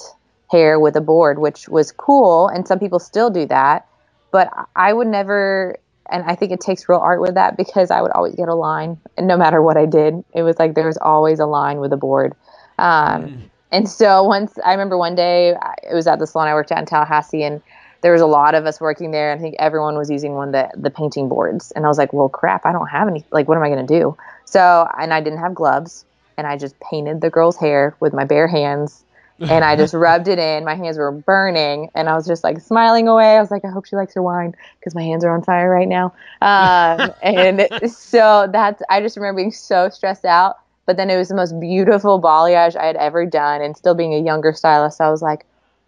[0.56, 2.48] hair with a board, which was cool.
[2.48, 3.88] And some people still do that.
[4.32, 5.78] But I would never,
[6.10, 8.56] and I think it takes real art with that because I would always get a
[8.56, 8.98] line.
[9.20, 11.98] No matter what I did, it was like there was always a line with a
[11.98, 12.36] board.
[12.78, 16.72] Um, and so once I remember one day it was at the salon I worked
[16.72, 17.62] at in Tallahassee and
[18.02, 20.54] there was a lot of us working there and I think everyone was using one
[20.54, 23.24] of the, the painting boards and I was like, well crap, I don't have any
[23.32, 24.18] like what am I gonna do?
[24.46, 26.06] So and I didn't have gloves
[26.38, 29.05] and I just painted the girl's hair with my bare hands
[29.40, 30.64] and I just rubbed it in.
[30.64, 33.36] My hands were burning and I was just like smiling away.
[33.36, 35.70] I was like, I hope she likes her wine because my hands are on fire
[35.70, 36.14] right now.
[36.42, 40.58] Um, and so that's I just remember being so stressed out.
[40.86, 43.62] But then it was the most beautiful balayage I had ever done.
[43.62, 45.46] And still being a younger stylist, I was like,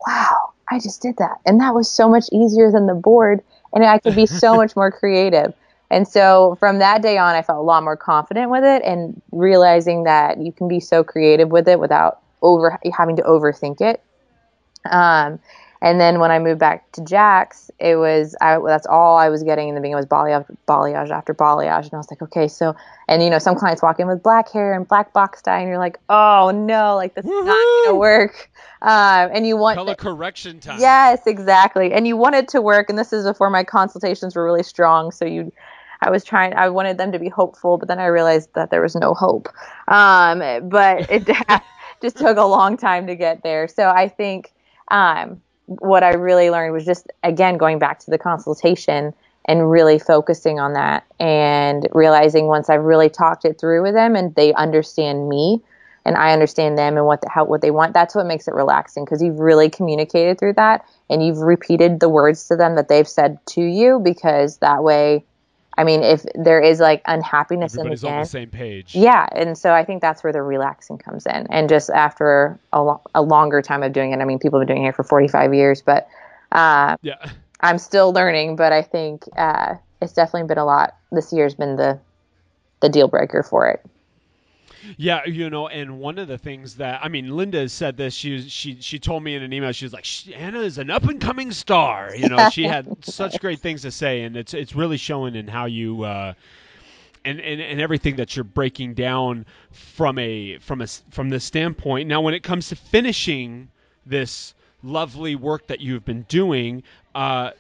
[0.07, 1.38] wow, I just did that.
[1.45, 3.43] And that was so much easier than the board.
[3.73, 5.53] And I could be so much more creative.
[5.91, 9.21] And so from that day on, I felt a lot more confident with it and
[9.31, 14.01] realizing that you can be so creative with it without over having to overthink it.
[14.89, 15.39] Um,
[15.81, 19.43] and then when I moved back to Jax, it was I, that's all I was
[19.43, 22.75] getting in the beginning was balayage, balayage after balayage, and I was like, okay, so
[23.07, 25.67] and you know some clients walk in with black hair and black box dye, and
[25.67, 28.49] you're like, oh no, like this is not gonna work.
[28.81, 30.79] Um, and you want Color correction time.
[30.79, 31.93] Yes, exactly.
[31.93, 32.89] And you want it to work.
[32.89, 35.12] And this is before my consultations were really strong.
[35.12, 35.51] So you,
[36.01, 38.81] I was trying, I wanted them to be hopeful, but then I realized that there
[38.81, 39.49] was no hope.
[39.88, 41.27] Um, but it
[42.01, 43.67] just took a long time to get there.
[43.67, 44.53] So I think
[44.89, 49.13] um, what I really learned was just, again, going back to the consultation
[49.45, 54.15] and really focusing on that and realizing once I've really talked it through with them
[54.15, 55.62] and they understand me
[56.05, 57.93] and I understand them and what the, how what they want.
[57.93, 62.10] That's what makes it relaxing because you've really communicated through that and you've repeated the
[62.10, 65.25] words to them that they've said to you because that way,
[65.77, 68.95] I mean, if there is like unhappiness Everybody's in the on the same page.
[68.95, 71.45] yeah, and so I think that's where the relaxing comes in.
[71.51, 74.67] And just after a, lo- a longer time of doing it, I mean, people have
[74.67, 76.07] been doing it for 45 years, but
[76.51, 77.29] uh, Yeah.
[77.61, 78.55] I'm still learning.
[78.55, 80.95] But I think uh, it's definitely been a lot.
[81.11, 81.99] This year's been the
[82.79, 83.83] the deal breaker for it.
[84.97, 88.13] Yeah, you know, and one of the things that I mean, Linda has said this.
[88.13, 89.71] She she she told me in an email.
[89.71, 92.87] She was like, "Sh- "Anna is an up and coming star." You know, she had
[93.05, 96.03] such great things to say, and it's it's really showing in how you.
[96.03, 96.33] Uh,
[97.25, 102.07] and, and, and everything that you're breaking down from a from a from the standpoint
[102.07, 103.67] now when it comes to finishing
[104.05, 106.83] this lovely work that you've been doing.
[107.13, 107.51] Uh,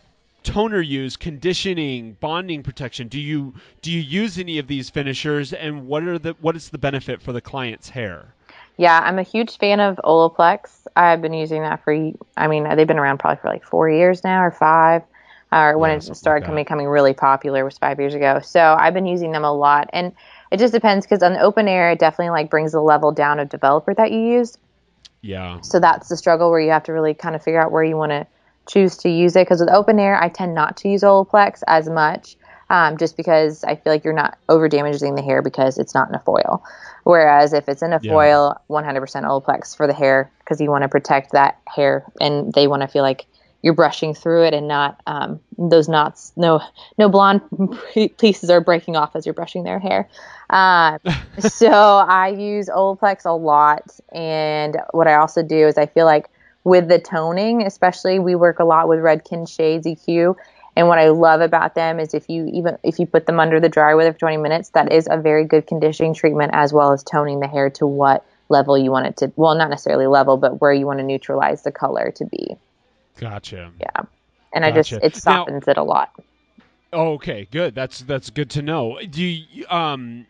[0.47, 3.07] toner use, conditioning, bonding protection.
[3.07, 6.69] Do you do you use any of these finishers, and what are the what is
[6.69, 8.33] the benefit for the client's hair?
[8.77, 10.85] Yeah, I'm a huge fan of Olaplex.
[10.95, 11.93] I've been using that for,
[12.37, 15.01] I mean, they've been around probably for like four years now or five.
[15.51, 18.39] Or uh, when yeah, it started like becoming really popular was five years ago.
[18.43, 20.13] So I've been using them a lot, and
[20.51, 23.39] it just depends because on the open air, it definitely like brings the level down
[23.39, 24.57] of developer that you use.
[25.21, 25.61] Yeah.
[25.61, 27.97] So that's the struggle where you have to really kind of figure out where you
[27.97, 28.27] want to
[28.67, 29.45] choose to use it.
[29.45, 32.35] Because with open air, I tend not to use Olaplex as much
[32.69, 36.09] um, just because I feel like you're not over damaging the hair because it's not
[36.09, 36.63] in a foil.
[37.03, 38.11] Whereas if it's in a yeah.
[38.11, 42.67] foil, 100% Olaplex for the hair because you want to protect that hair and they
[42.67, 43.25] want to feel like
[43.63, 46.31] you're brushing through it and not um, those knots.
[46.35, 46.61] No,
[46.97, 47.41] no blonde
[48.17, 50.07] pieces are breaking off as you're brushing their hair.
[50.49, 50.99] Uh,
[51.39, 56.29] so I use Olaplex a lot, and what I also do is I feel like
[56.67, 60.35] with the toning, especially we work a lot with Redken Shades EQ,
[60.75, 63.59] and what I love about them is if you even if you put them under
[63.61, 66.91] the dryer with for 20 minutes, that is a very good conditioning treatment as well
[66.91, 69.31] as toning the hair to what level you want it to.
[69.37, 72.57] Well, not necessarily level, but where you want to neutralize the color to be.
[73.17, 73.71] Gotcha.
[73.79, 74.01] Yeah,
[74.53, 74.67] and gotcha.
[74.67, 76.11] I just it softens now, it a lot.
[76.91, 77.75] Okay, good.
[77.75, 78.99] That's that's good to know.
[79.09, 80.27] Do you um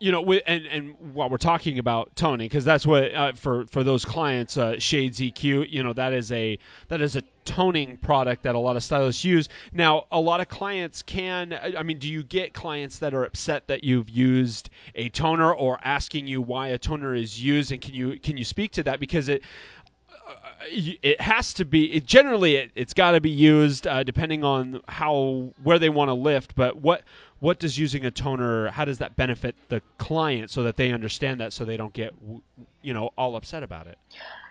[0.00, 3.84] you know, and and while we're talking about toning, because that's what uh, for for
[3.84, 8.42] those clients, uh, Shades EQ, you know, that is a that is a toning product
[8.42, 9.48] that a lot of stylists use.
[9.72, 11.58] Now, a lot of clients can.
[11.76, 15.78] I mean, do you get clients that are upset that you've used a toner or
[15.84, 18.98] asking you why a toner is used, and can you can you speak to that
[18.98, 19.42] because it
[20.10, 20.34] uh,
[20.70, 24.80] it has to be it, generally it, has got to be used uh, depending on
[24.88, 27.02] how where they want to lift but what
[27.44, 31.38] what does using a toner how does that benefit the client so that they understand
[31.40, 32.14] that so they don't get
[32.80, 33.98] you know all upset about it?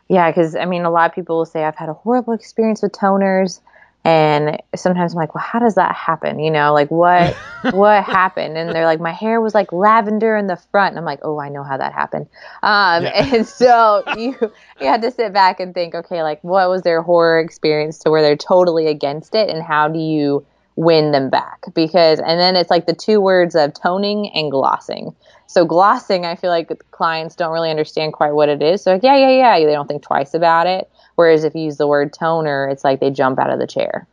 [0.09, 2.83] Yeah because i mean a lot of people will say i've had a horrible experience
[2.83, 3.61] with toners
[4.05, 6.37] and sometimes i'm like well how does that happen?
[6.37, 7.33] You know like what
[7.71, 8.59] what happened?
[8.59, 10.91] And they're like my hair was like lavender in the front.
[10.91, 12.27] And i'm like oh i know how that happened.
[12.61, 13.25] Um, yeah.
[13.33, 14.35] and so you
[14.79, 18.11] you had to sit back and think okay like what was their horror experience to
[18.11, 19.49] where they're totally against it?
[19.49, 20.45] And how do you
[20.75, 25.13] win them back because and then it's like the two words of toning and glossing
[25.45, 29.03] so glossing i feel like clients don't really understand quite what it is so like,
[29.03, 32.11] yeah yeah yeah they don't think twice about it whereas if you use the word
[32.11, 34.07] toner it's like they jump out of the chair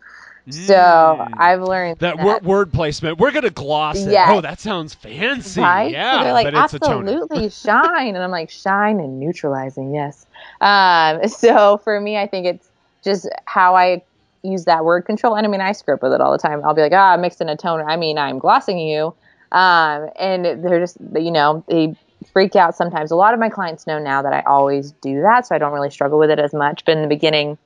[0.49, 1.29] so mm.
[1.37, 2.25] I've learned that, that.
[2.25, 3.19] Word, word, placement.
[3.19, 4.11] We're gonna gloss it.
[4.11, 4.31] Yes.
[4.33, 5.61] Oh, that sounds fancy.
[5.61, 5.93] Right?
[5.93, 9.95] Yeah, so they're like absolutely shine, and I'm like shine and neutralizing.
[9.95, 10.27] Yes.
[10.61, 12.69] Um, so for me, I think it's
[13.05, 14.03] just how I
[14.43, 15.37] use that word control.
[15.37, 16.63] And I mean, I script with it all the time.
[16.65, 17.89] I'll be like, ah, oh, mixed in a toner.
[17.89, 19.15] I mean, I'm glossing you.
[19.53, 21.97] Um, and they're just, you know, they
[22.33, 23.11] freak out sometimes.
[23.11, 25.73] A lot of my clients know now that I always do that, so I don't
[25.73, 26.85] really struggle with it as much.
[26.85, 27.59] But in the beginning,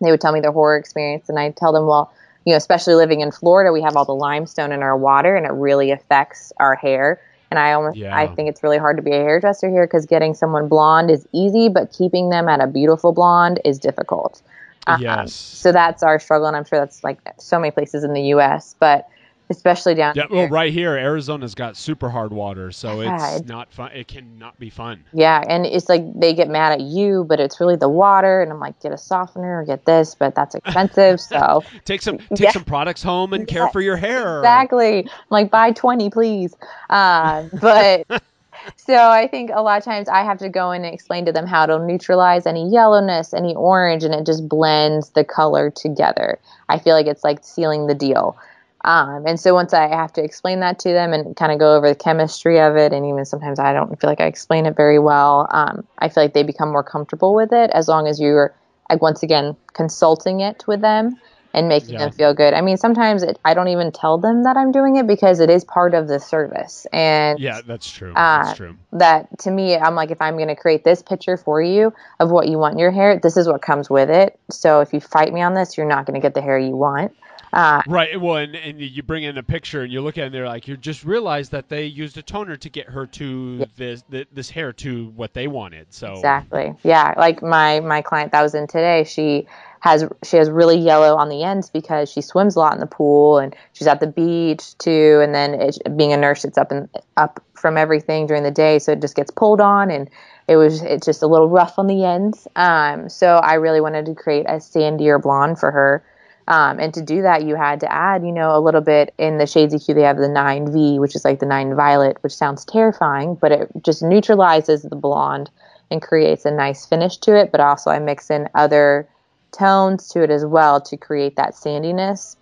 [0.00, 2.12] they would tell me their horror experience, and I tell them, well,
[2.44, 5.46] you know, especially living in Florida, we have all the limestone in our water, and
[5.46, 7.20] it really affects our hair.
[7.50, 8.16] And I almost, yeah.
[8.16, 11.28] I think it's really hard to be a hairdresser here because getting someone blonde is
[11.32, 14.42] easy, but keeping them at a beautiful blonde is difficult.
[14.86, 14.98] Uh-huh.
[15.00, 15.32] Yes.
[15.32, 18.74] So that's our struggle, and I'm sure that's like so many places in the U.S.
[18.78, 19.08] But
[19.52, 23.72] especially down yeah, well, right here, Arizona's got super hard water, so yeah, it's not
[23.72, 23.92] fun.
[23.92, 25.04] It cannot be fun.
[25.12, 28.50] Yeah, and it's like they get mad at you, but it's really the water, and
[28.50, 31.20] I'm like, get a softener or get this, but that's expensive.
[31.20, 32.50] So take some take yeah.
[32.50, 34.40] some products home and care for your hair.
[34.40, 35.00] Exactly.
[35.00, 36.54] I'm like buy twenty, please.
[36.90, 38.06] Uh, but
[38.76, 41.32] so I think a lot of times I have to go in and explain to
[41.32, 46.38] them how to neutralize any yellowness, any orange, and it just blends the color together.
[46.68, 48.36] I feel like it's like sealing the deal.
[48.84, 51.76] Um, and so once I have to explain that to them and kind of go
[51.76, 54.76] over the chemistry of it, and even sometimes I don't feel like I explain it
[54.76, 58.20] very well, um, I feel like they become more comfortable with it as long as
[58.20, 58.52] you're,
[58.90, 61.16] like, once again, consulting it with them
[61.54, 61.98] and making yeah.
[61.98, 62.54] them feel good.
[62.54, 65.50] I mean, sometimes it, I don't even tell them that I'm doing it because it
[65.50, 66.86] is part of the service.
[66.92, 68.12] And yeah, that's true.
[68.12, 68.76] Uh, that's true.
[68.92, 72.30] That to me, I'm like, if I'm going to create this picture for you of
[72.30, 74.38] what you want in your hair, this is what comes with it.
[74.50, 76.76] So if you fight me on this, you're not going to get the hair you
[76.76, 77.14] want.
[77.52, 78.18] Uh, right.
[78.18, 80.46] Well, and, and you bring in a picture and you look at it and they're
[80.46, 83.66] like, you just realize that they used a toner to get her to yeah.
[83.76, 85.92] this, this, this hair to what they wanted.
[85.92, 86.72] So exactly.
[86.82, 87.12] Yeah.
[87.14, 89.46] Like my, my client that was in today, she,
[89.82, 92.86] has she has really yellow on the ends because she swims a lot in the
[92.86, 95.18] pool and she's at the beach too.
[95.20, 98.78] And then it, being a nurse, it's up and up from everything during the day,
[98.78, 100.08] so it just gets pulled on and
[100.46, 102.46] it was it's just a little rough on the ends.
[102.54, 106.04] Um, so I really wanted to create a sandier blonde for her.
[106.46, 109.38] Um, and to do that, you had to add, you know, a little bit in
[109.38, 109.96] the Shades EQ.
[109.96, 113.68] They have the 9V, which is like the 9 Violet, which sounds terrifying, but it
[113.82, 115.50] just neutralizes the blonde
[115.90, 117.50] and creates a nice finish to it.
[117.50, 119.08] But also, I mix in other
[119.52, 122.36] tones to it as well to create that sandiness.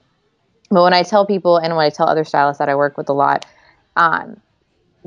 [0.71, 3.09] But when I tell people and when I tell other stylists that I work with
[3.09, 3.45] a lot,
[3.97, 4.41] um,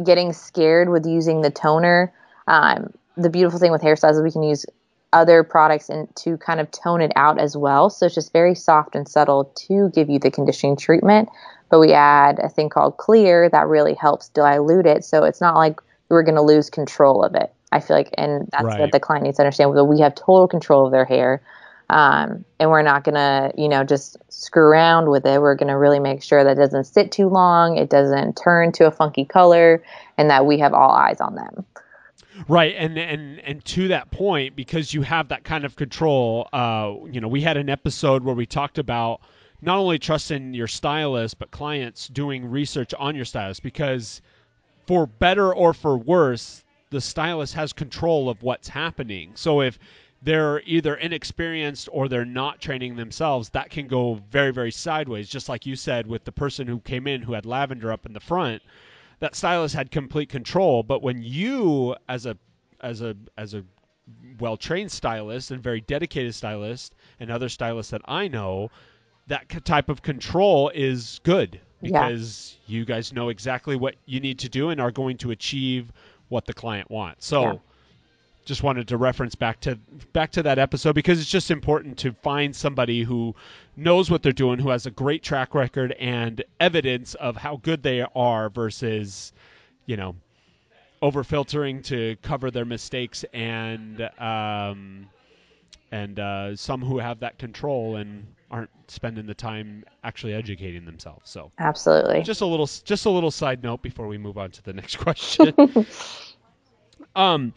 [0.03, 2.13] getting scared with using the toner,
[2.47, 4.65] um, the beautiful thing with hairstyles is we can use
[5.13, 7.89] other products and to kind of tone it out as well.
[7.89, 11.29] So it's just very soft and subtle to give you the conditioning treatment.
[11.69, 15.05] But we add a thing called clear that really helps dilute it.
[15.05, 17.53] So it's not like we're going to lose control of it.
[17.71, 18.79] I feel like, and that's right.
[18.79, 19.75] what the client needs to understand.
[19.75, 21.41] That we have total control of their hair,
[21.89, 25.41] um, and we're not going to, you know, just screw around with it.
[25.41, 28.71] We're going to really make sure that it doesn't sit too long, it doesn't turn
[28.73, 29.83] to a funky color,
[30.17, 31.65] and that we have all eyes on them.
[32.47, 36.95] Right, and and and to that point, because you have that kind of control, uh,
[37.11, 39.21] you know, we had an episode where we talked about
[39.61, 44.21] not only trusting your stylist, but clients doing research on your stylist, because
[44.87, 49.31] for better or for worse, the stylist has control of what's happening.
[49.35, 49.77] So if
[50.23, 55.29] they're either inexperienced or they're not training themselves, that can go very, very sideways.
[55.29, 58.13] Just like you said with the person who came in who had lavender up in
[58.13, 58.61] the front
[59.23, 60.83] that stylist had complete control.
[60.83, 62.37] But when you, as a
[62.81, 63.63] as a as a
[64.37, 68.69] well trained stylist and very dedicated stylist, and other stylists that I know,
[69.27, 72.79] that type of control is good because yeah.
[72.79, 75.93] you guys know exactly what you need to do and are going to achieve
[76.27, 77.25] what the client wants.
[77.25, 77.43] So.
[77.43, 77.53] Yeah
[78.45, 79.75] just wanted to reference back to
[80.11, 83.35] back to that episode because it's just important to find somebody who
[83.75, 87.83] knows what they're doing, who has a great track record and evidence of how good
[87.83, 89.31] they are versus,
[89.85, 90.15] you know,
[91.01, 95.07] over filtering to cover their mistakes and um,
[95.91, 101.29] and uh, some who have that control and aren't spending the time actually educating themselves.
[101.29, 104.63] So absolutely, just a little just a little side note before we move on to
[104.63, 105.53] the next question.
[107.15, 107.53] um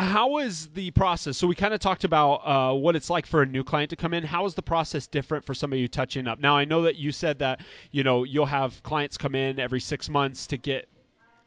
[0.00, 1.36] how is the process?
[1.36, 3.96] So we kind of talked about uh, what it's like for a new client to
[3.96, 4.24] come in.
[4.24, 6.38] How is the process different for somebody you touching up?
[6.40, 7.60] Now I know that you said that
[7.90, 10.88] you know you'll have clients come in every six months to get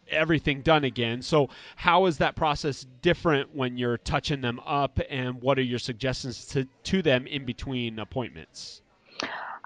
[0.09, 1.21] everything done again.
[1.21, 5.79] So how is that process different when you're touching them up, and what are your
[5.79, 8.81] suggestions to to them in between appointments?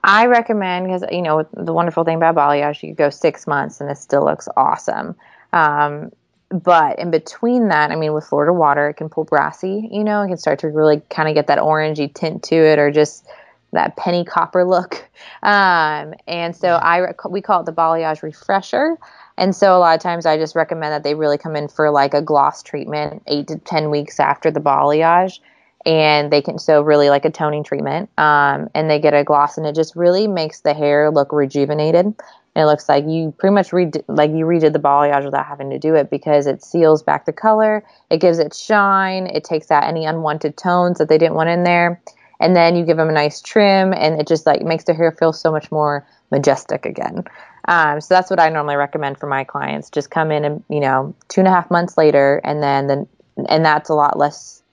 [0.04, 3.90] I recommend because you know the wonderful thing about balayage, you go six months and
[3.90, 5.16] it still looks awesome.
[5.54, 6.12] Um,
[6.50, 10.22] but in between that, I mean, with Florida water, it can pull brassy, you know,
[10.22, 13.28] it can start to really kind of get that orangey tint to it or just
[13.74, 15.04] that penny copper look.
[15.44, 18.98] Um, and so I we call it the balayage refresher.
[19.38, 21.90] And so a lot of times I just recommend that they really come in for
[21.92, 25.40] like a gloss treatment eight to 10 weeks after the balayage.
[25.86, 28.10] And they can, so really like a toning treatment.
[28.18, 32.14] Um, and they get a gloss and it just really makes the hair look rejuvenated
[32.58, 35.70] and it looks like you pretty much read like you redid the balayage without having
[35.70, 39.70] to do it because it seals back the color, it gives it shine, it takes
[39.70, 42.02] out any unwanted tones that they didn't want in there,
[42.40, 45.12] and then you give them a nice trim, and it just like makes their hair
[45.12, 47.26] feel so much more majestic again.
[47.68, 49.92] Um, so that's what I normally recommend for my clients.
[49.92, 53.08] Just come in and you know two and a half months later, and then then
[53.48, 54.64] and that's a lot less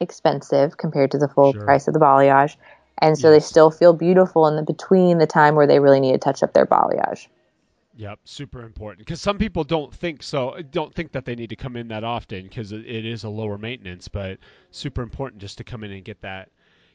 [0.00, 1.64] expensive compared to the full sure.
[1.64, 2.56] price of the balayage
[2.98, 3.42] and so yes.
[3.42, 6.42] they still feel beautiful in the between the time where they really need to touch
[6.42, 7.26] up their balayage.
[7.96, 10.56] Yep, super important because some people don't think so.
[10.70, 13.58] Don't think that they need to come in that often because it is a lower
[13.58, 14.38] maintenance, but
[14.70, 16.50] super important just to come in and get that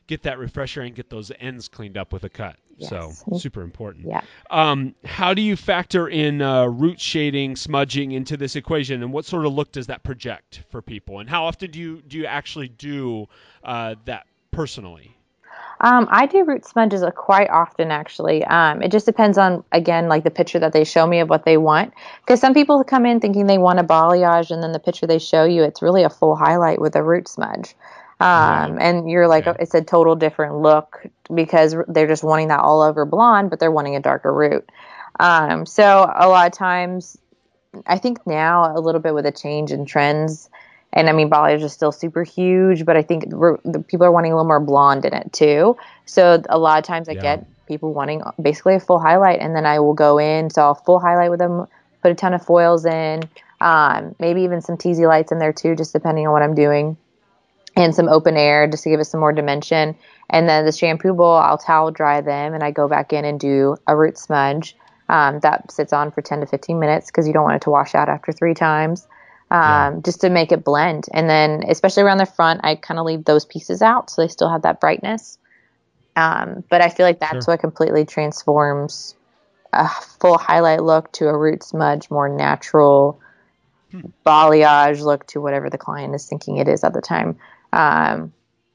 [0.08, 2.56] get that refresher and get those ends cleaned up with a cut.
[2.78, 2.90] Yes.
[2.90, 4.08] So super important.
[4.08, 4.22] Yeah.
[4.50, 9.26] Um, how do you factor in uh, root shading, smudging into this equation, and what
[9.26, 11.20] sort of look does that project for people?
[11.20, 13.28] And how often do you do you actually do
[13.64, 15.17] uh, that personally?
[15.80, 18.44] Um, I do root smudges quite often, actually.
[18.44, 21.46] Um, it just depends on, again, like the picture that they show me of what
[21.46, 21.94] they want.
[22.22, 25.20] Because some people come in thinking they want a balayage, and then the picture they
[25.20, 27.76] show you, it's really a full highlight with a root smudge.
[28.20, 29.62] Um, and you're like, okay.
[29.62, 33.72] it's a total different look because they're just wanting that all over blonde, but they're
[33.72, 34.68] wanting a darker root.
[35.20, 37.18] Um, so a lot of times,
[37.86, 40.50] I think now a little bit with a change in trends,
[40.98, 44.32] and I mean, balayage is still super huge, but I think the people are wanting
[44.32, 45.78] a little more blonde in it too.
[46.08, 47.22] So a lot of times I yeah.
[47.22, 50.74] get people wanting basically a full highlight, and then I will go in, so I'll
[50.74, 51.68] full highlight with them,
[52.02, 53.22] put a ton of foils in,
[53.62, 56.98] um, maybe even some teasy lights in there too, just depending on what I'm doing,
[57.76, 59.96] and some open air just to give it some more dimension.
[60.32, 63.40] And then the shampoo bowl, I'll towel dry them, and I go back in and
[63.40, 64.76] do a root smudge.
[65.10, 67.70] Um, that sits on for 10 to 15 minutes because you don't want it to
[67.70, 69.08] wash out after three times
[69.50, 69.60] um,
[69.96, 70.00] yeah.
[70.04, 71.06] just to make it blend.
[71.14, 74.28] And then, especially around the front, I kind of leave those pieces out so they
[74.28, 75.38] still have that brightness.
[76.16, 77.54] Um, but I feel like that's sure.
[77.54, 79.16] what completely transforms
[79.74, 83.20] a full highlight look to a root smudge, more natural
[83.92, 84.02] hmm.
[84.26, 87.38] balayage look to whatever the client is thinking it is at the time.
[87.72, 88.34] Um,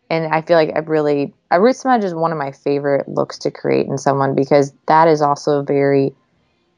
[0.08, 3.38] and I feel like I really a root smudge is one of my favorite looks
[3.40, 6.14] to create in someone because that is also very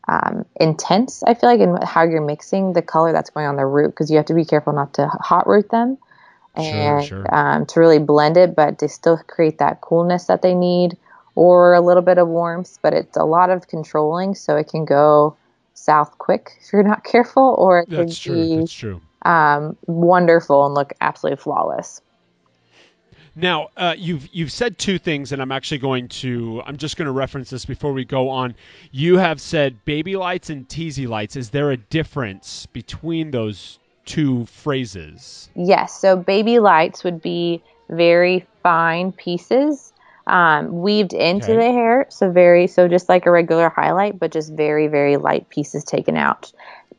[0.09, 1.23] um, intense.
[1.23, 4.11] I feel like in how you're mixing the color that's going on the root because
[4.11, 5.99] you have to be careful not to hot root them
[6.57, 7.35] and Sure, sure.
[7.35, 10.97] Um, to really blend it, but to still create that coolness that they need
[11.35, 12.79] or a little bit of warmth.
[12.83, 15.37] But it's a lot of controlling, so it can go
[15.75, 18.67] south quick if you're not careful, or it That's can true.
[18.67, 18.69] be
[19.23, 22.01] um, wonderful and look absolutely flawless.
[23.37, 27.07] Now, uh, you've you've said two things, and I'm actually going to I'm just going
[27.07, 28.55] to reference this before we go on.
[28.93, 31.37] You have said baby lights and teasy lights.
[31.37, 35.49] Is there a difference between those two phrases?
[35.55, 39.93] Yes, so baby lights would be very fine pieces
[40.27, 41.57] um, weaved into Okay.
[41.57, 42.07] the hair.
[42.11, 46.17] So very, so just like a regular highlight, but just very, very light pieces taken
[46.17, 46.53] out.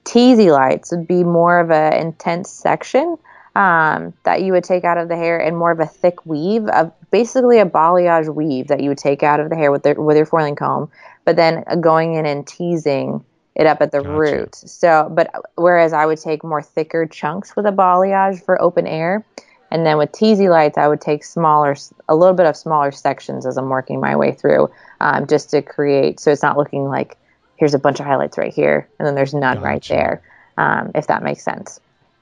[0.04, 3.18] Teasy lights would be more of a intense section
[3.56, 6.68] um, that you would take out of the hair and more of a thick weave
[6.68, 9.93] of basically a balayage weave that you would take out of the hair with the,
[9.93, 10.89] with your foiling comb,
[11.24, 13.24] but then going in and teasing
[13.56, 14.10] it up at the Gotcha.
[14.10, 14.56] root.
[14.56, 19.26] So, but whereas I would take more thicker chunks with a balayage for open air,
[19.72, 21.76] and then with teasy lights, I would take smaller,
[22.10, 25.62] a little bit of smaller sections as I'm working my way through, um, just to
[25.62, 27.18] create so it's not looking like
[27.58, 30.22] here's a bunch of highlights right here and then there's none right there,
[30.58, 31.80] um, if that makes sense.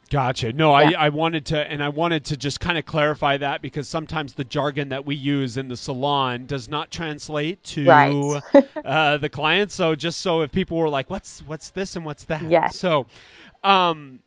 [0.09, 0.53] Gotcha.
[0.53, 0.91] No, Yeah.
[0.97, 4.33] I, I wanted to, and I wanted to just kind of clarify that because sometimes
[4.33, 8.41] the jargon that we use in the salon does not translate to Right.
[8.85, 9.71] uh, the client.
[9.71, 12.77] So just so if people were like, "What's what's this and what's that?" Yes.
[12.77, 13.07] So,
[13.63, 14.19] um,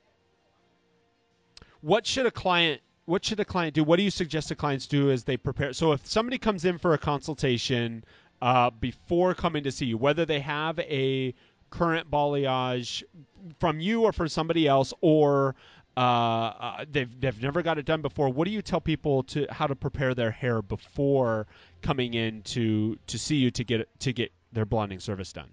[1.83, 3.85] what should a client what should a client do?
[3.85, 5.73] What do you suggest the clients do as they prepare?
[5.73, 8.05] So if somebody comes in for a consultation
[8.43, 11.33] uh, before coming to see you, whether they have a
[11.71, 13.03] current balayage
[13.59, 15.55] from you or from somebody else, or
[15.97, 19.47] uh, uh, they've they've never got it done before, what do you tell people to
[19.51, 21.47] how to prepare their hair before
[21.83, 25.49] coming in to to see you to get to get their blonding service done?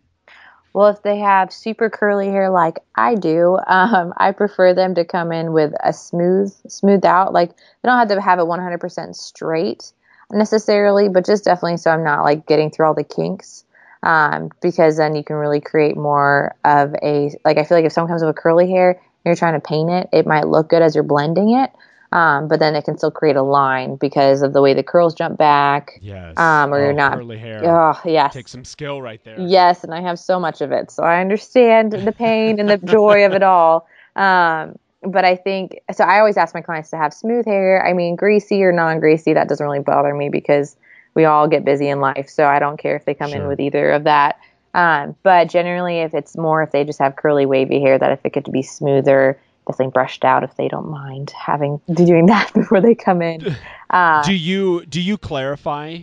[0.73, 5.05] Well, if they have super curly hair like I do, um, I prefer them to
[5.05, 7.31] come in with a smooth, smoothed out.
[7.31, 9.93] Like they don't have to have it 100% straight
[10.31, 13.65] necessarily, but just definitely so I'm not like getting through all the kinks.
[14.03, 17.93] Um, because then you can really create more of a like I feel like if
[17.93, 20.81] someone comes with curly hair and you're trying to paint it, it might look good
[20.81, 21.71] as you're blending it,
[22.11, 25.13] um, but then it can still create a line because of the way the curls
[25.15, 25.97] jump back.
[26.01, 26.37] Yes.
[26.37, 27.61] Um, or you're Oh, not- curly hair.
[27.63, 29.39] Oh yes, Take some skill right there.
[29.39, 32.77] Yes, and I have so much of it, so I understand the pain and the
[32.85, 33.87] joy of it all.
[34.17, 36.03] Um, but I think so.
[36.03, 37.85] I always ask my clients to have smooth hair.
[37.85, 40.75] I mean, greasy or non-greasy, that doesn't really bother me because
[41.15, 43.59] we all get busy in life, so I don't care if they come in with
[43.59, 44.39] either of that.
[44.73, 48.19] Um, but generally, if it's more if they just have curly, wavy hair, that if
[48.25, 52.81] it could be smoother, definitely brushed out if they don't mind having doing that before
[52.81, 53.55] they come in.
[53.89, 55.99] Uh, do you do you clarify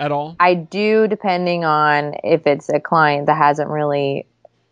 [0.00, 0.34] at all?
[0.40, 4.26] I do, depending on if it's a client that hasn't really,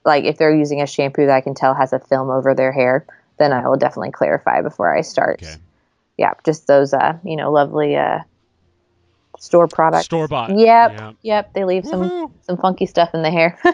[0.05, 2.73] like, if they're using a shampoo that I can tell has a film over their
[2.73, 3.07] hair,
[3.39, 5.41] then I will definitely clarify before I start.
[5.41, 5.55] Okay.
[6.17, 8.21] Yeah, just those, uh, you know, lovely uh,
[9.39, 10.05] store products.
[10.07, 10.51] Store bought.
[10.51, 11.13] Yep, Yeah.
[11.23, 11.53] yep.
[11.55, 12.33] They leave some Woohoo.
[12.43, 13.59] some funky stuff in the hair.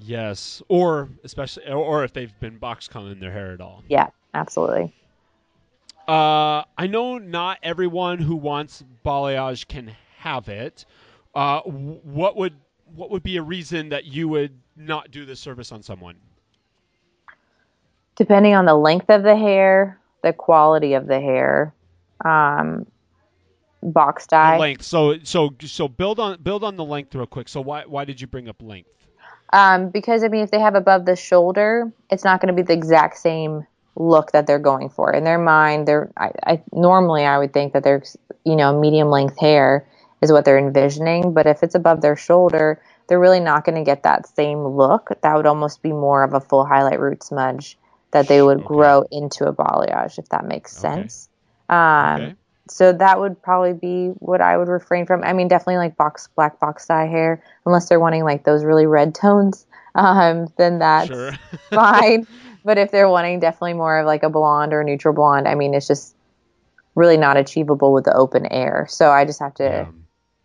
[0.00, 3.82] Yes, or especially, or, if they've been box culling their hair at all.
[3.88, 4.94] yeah, absolutely.
[6.06, 10.84] Uh, I know not everyone who wants balayage can have it.
[11.34, 12.54] Uh, what would
[12.94, 16.14] what would be a reason that you would not do this service on someone?
[18.14, 21.74] Depending on the length of the hair, the quality of the hair,
[22.24, 22.86] um,
[23.82, 24.58] box dye.
[24.58, 24.84] length.
[24.84, 27.48] So so so build on build on the length real quick.
[27.48, 28.90] So why why did you bring up length?
[29.52, 32.66] Um, because I mean, if they have above the shoulder, it's not going to be
[32.66, 33.66] the exact same
[33.96, 35.12] look that they're going for.
[35.12, 38.02] In their mind, they're I, I normally I would think that they're
[38.44, 39.88] you know medium length hair
[40.22, 43.84] is what they're envisioning, but if it's above their shoulder, they're really not going to
[43.84, 45.08] get that same look.
[45.22, 47.78] That would almost be more of a full highlight root smudge
[48.12, 48.64] that they would Okay.
[48.64, 50.76] grow into a balayage, if that makes Okay.
[50.76, 51.28] sense.
[51.68, 52.36] Um, Okay.
[52.70, 55.22] So that would probably be what I would refrain from.
[55.24, 58.86] I mean, definitely like box black box dye hair, unless they're wanting like those really
[58.86, 59.66] red tones.
[59.94, 61.32] Um, then that's Sure.
[61.70, 62.24] fine.
[62.64, 65.56] But if they're wanting definitely more of like a blonde or a neutral blonde, I
[65.56, 66.14] mean, it's just
[66.94, 68.86] really not achievable with the open air.
[68.88, 69.64] So I just have to.
[69.64, 69.86] Yeah.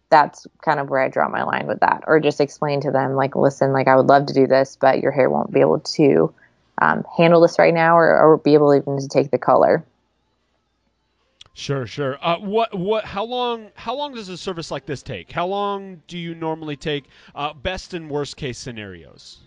[0.10, 3.16] That's kind of where I draw my line with that, or just explain to them
[3.16, 5.80] like, listen, like I would love to do this, but your hair won't be able
[5.80, 6.34] to
[6.82, 9.84] um, handle this right now, or, or be able even to take the color.
[11.56, 12.18] Sure, sure.
[12.20, 13.06] Uh, what, what?
[13.06, 13.70] How long?
[13.76, 15.32] How long does a service like this take?
[15.32, 17.06] How long do you normally take?
[17.36, 19.38] Uh, best and worst case scenarios.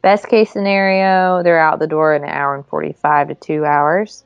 [0.00, 4.22] Best case scenario, they're out the door in an hour and 45 to two hours.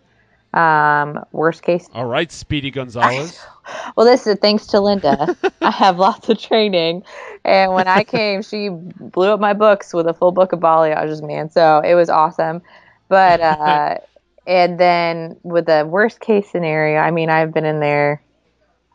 [0.53, 1.89] Um, worst case.
[1.95, 3.41] All right, Speedy Gonzalez.
[3.97, 5.35] well, this is thanks to Linda.
[5.63, 7.05] I have lots of training,
[7.45, 11.27] and when I came, she blew up my books with a full book of balayages,
[11.27, 11.51] man.
[11.51, 12.61] So it was awesome.
[13.09, 13.99] But uh,
[14.47, 18.23] and then with the worst case scenario, I mean, I've been in there.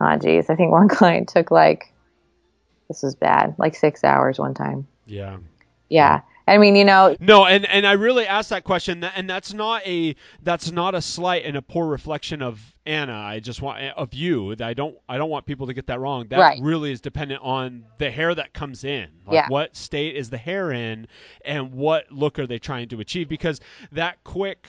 [0.01, 1.93] Oh, geez, I think one client took like
[2.87, 4.87] this was bad, like six hours one time.
[5.05, 5.37] Yeah.
[5.89, 6.21] Yeah.
[6.47, 7.15] I mean, you know.
[7.19, 11.01] No, and and I really asked that question, and that's not a that's not a
[11.01, 13.17] slight and a poor reflection of Anna.
[13.17, 14.55] I just want eh, of you.
[14.59, 16.27] I don't I don't want people to get that wrong.
[16.27, 16.59] That right.
[16.61, 19.09] really is dependent on the hair that comes in.
[19.25, 19.47] Like yeah.
[19.49, 21.07] What state is the hair in,
[21.43, 23.27] and what look are they trying to achieve?
[23.27, 23.59] Because
[23.91, 24.67] that quick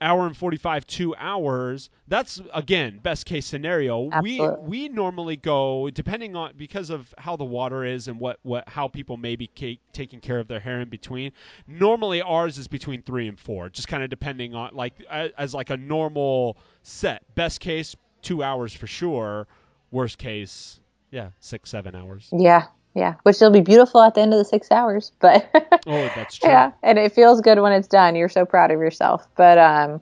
[0.00, 4.08] hour and 45 two hours that's again best case scenario.
[4.12, 4.62] Absolutely.
[4.62, 8.68] we we normally go depending on because of how the water is and what what
[8.68, 9.50] how people may be
[9.92, 11.32] taking care of their hair in between
[11.66, 15.54] normally ours is between three and four just kind of depending on like as, as
[15.54, 17.22] like a normal set.
[17.34, 19.46] Best case two hours for sure.
[19.90, 20.80] Worst case
[21.10, 22.28] yeah six seven hours.
[22.32, 25.12] Yeah yeah, which will be beautiful at the end of the six hours.
[25.20, 25.48] But
[25.86, 26.50] oh, that's true.
[26.50, 28.16] Yeah, and it feels good when it's done.
[28.16, 29.26] You're so proud of yourself.
[29.36, 30.00] But um,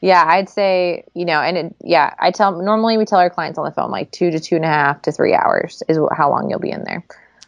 [0.00, 3.58] yeah, I'd say you know, and it, yeah, I tell normally we tell our clients
[3.58, 6.30] on the phone like two to two and a half to three hours is how
[6.30, 7.04] long you'll be in there.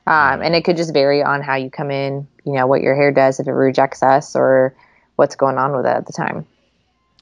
[0.07, 2.95] Um, and it could just vary on how you come in, you know, what your
[2.95, 4.75] hair does if it rejects us or
[5.17, 6.47] what's going on with it at the time.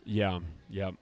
[0.05, 0.39] Yeah,
[0.71, 0.93] yeah.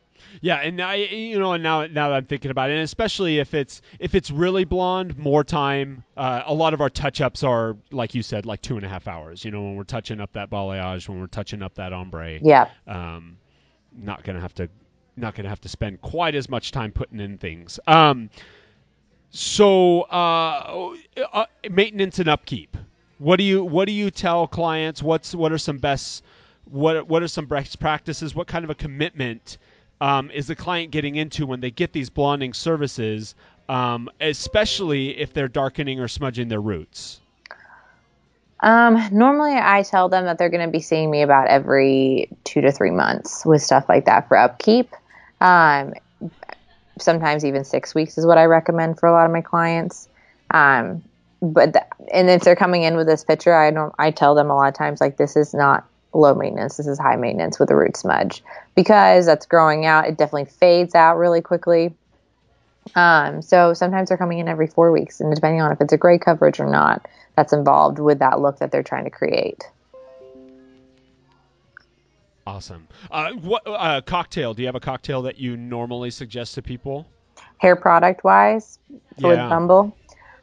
[0.41, 3.39] Yeah, and I, you know, and now now that I'm thinking about it, and especially
[3.39, 6.05] if it's if it's really blonde, more time.
[6.16, 8.89] Uh, a lot of our touch ups are, like you said, like two and a
[8.89, 9.45] half hours.
[9.45, 12.39] You know, when we're touching up that balayage, when we're touching up that ombre.
[12.43, 12.68] Yeah.
[12.87, 13.37] Um,
[13.97, 14.68] not gonna have to,
[15.16, 17.78] not gonna have to spend quite as much time putting in things.
[17.87, 18.30] Um,
[19.30, 20.95] so uh,
[21.32, 22.76] uh, maintenance and upkeep.
[23.18, 25.03] What do you what do you tell clients?
[25.03, 26.22] What's what are some best
[26.64, 28.35] what what are some best practices?
[28.35, 29.59] What kind of a commitment?
[30.05, 33.34] Um, is the client getting into when they get these blonding services,
[33.70, 37.22] um, especially if they're darkening or smudging their roots?
[38.61, 42.61] Um, normally, I tell them that they're going to be seeing me about every two
[42.61, 44.90] to three months with stuff like that for upkeep.
[45.40, 45.94] Um,
[46.98, 50.11] sometimes even six weeks is what I recommend for a lot of my clients.
[50.50, 51.02] Um,
[51.40, 53.94] but and if they're coming in with this picture, I don't.
[53.98, 56.77] I tell them a lot of times like this is not low maintenance.
[56.77, 58.43] This is high maintenance with a root smudge
[58.75, 60.07] because that's growing out.
[60.07, 61.95] It definitely fades out really quickly.
[62.95, 65.97] Um, so sometimes they're coming in every four weeks, and depending on if it's a
[65.97, 69.65] gray coverage or not, that's involved with that look that they're trying to create.
[72.47, 72.87] Awesome.
[73.11, 74.53] Uh, what uh, cocktail?
[74.53, 77.07] Do you have a cocktail that you normally suggest to people?
[77.59, 78.79] Hair product wise,
[79.17, 79.29] yeah.
[79.29, 79.97] with Bumble.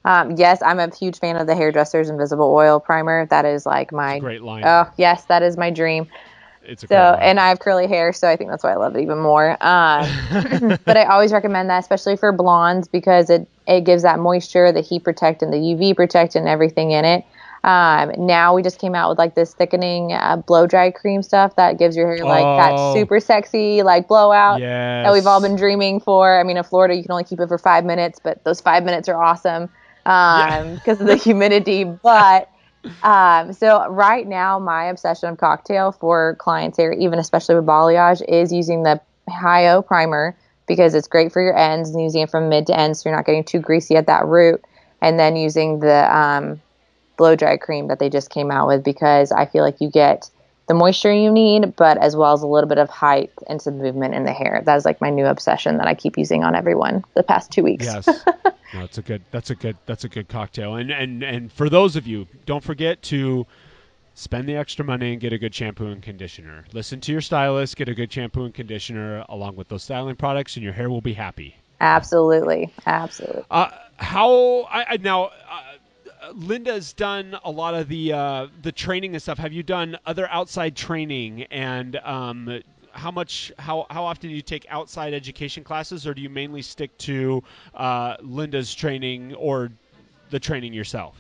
[0.04, 3.28] Um, yes, I'm a huge fan of the Hairdresser's Invisible Oil Primer.
[3.28, 4.64] That is like my great line.
[4.66, 6.08] Oh yes, that is my dream.
[6.64, 8.96] It's a so, and I have curly hair, so I think that's why I love
[8.96, 9.52] it even more.
[9.62, 14.72] Um, but I always recommend that, especially for blondes, because it it gives that moisture,
[14.72, 17.26] the heat protect, and the UV protect, and everything in it.
[17.64, 21.56] Um, now we just came out with like this thickening uh, blow dry cream stuff
[21.58, 22.58] that gives your hair like oh.
[22.58, 25.06] that super sexy like blowout yes.
[25.06, 26.40] that we've all been dreaming for.
[26.40, 28.84] I mean, in Florida you can only keep it for five minutes, but those five
[28.84, 29.70] minutes are awesome
[30.06, 31.84] um, because of the humidity.
[31.84, 32.50] But
[33.04, 38.22] um, so right now, my obsession of cocktail for clients here, even especially with balayage,
[38.28, 39.00] is using the
[39.30, 40.36] high O primer
[40.68, 43.18] because it's great for your ends and using it from mid to end, so you're
[43.18, 44.64] not getting too greasy at that root.
[45.02, 46.62] And then using the um,
[47.18, 50.30] blow dry cream that they just came out with because I feel like you get
[50.68, 53.78] the moisture you need, but as well as a little bit of height and some
[53.78, 54.62] movement in the hair.
[54.66, 57.64] That is like my new obsession that I keep using on everyone the past two
[57.64, 57.86] weeks.
[57.86, 58.08] Yes.
[58.74, 59.24] no, it's a good.
[59.32, 59.78] That's a good.
[59.86, 60.76] That's a good cocktail.
[60.76, 63.46] And and and for those of you, don't forget to
[64.14, 66.66] spend the extra money and get a good shampoo and conditioner.
[66.74, 67.76] Listen to your stylist.
[67.76, 71.02] Get a good shampoo and conditioner along with those styling products, and your hair will
[71.02, 71.56] be happy.
[71.80, 72.72] Absolutely.
[72.86, 73.46] Absolutely.
[73.50, 75.26] Uh, how I, I now.
[75.26, 75.32] Uh,
[76.34, 79.40] Linda's done a lot of the uh, the training and stuff.
[79.40, 82.62] Have you done other outside training and um,
[82.94, 86.62] how much how how often do you take outside education classes, or do you mainly
[86.62, 89.72] stick to uh, Linda's training or
[90.30, 91.16] the training yourself?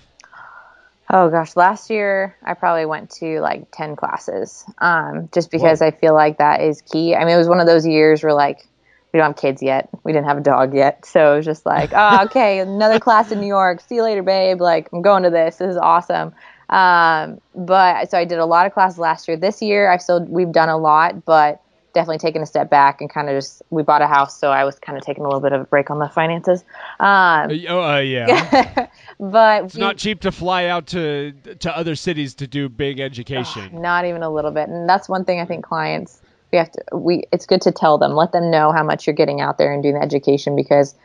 [1.10, 5.88] Oh gosh, last year I probably went to like ten classes, um, just because Whoa.
[5.88, 7.16] I feel like that is key.
[7.16, 8.68] I mean, it was one of those years where like
[9.12, 9.90] we don't have kids yet.
[10.04, 11.06] We didn't have a dog yet.
[11.06, 13.82] So it was just like, oh, okay, another class in New York.
[13.82, 14.62] See you later, babe.
[14.62, 15.58] Like, I'm going to this.
[15.58, 16.34] This is awesome.
[16.72, 19.38] Um, but so I did a lot of classes last year.
[19.38, 21.62] This year, I've still, we've done a lot, but
[21.94, 24.40] definitely taken a step back and kind of just, we bought a house.
[24.40, 26.64] So I was kind of taking a little bit of a break on the finances.
[27.02, 28.88] Um, oh, uh, yeah.
[29.20, 33.02] but it's we, not cheap to fly out to, to other cities to do big
[33.02, 33.82] education.
[33.82, 34.70] not even a little bit.
[34.70, 37.98] And that's one thing I think clients, we have to we it's good to tell
[37.98, 40.96] them let them know how much you're getting out there and doing the education because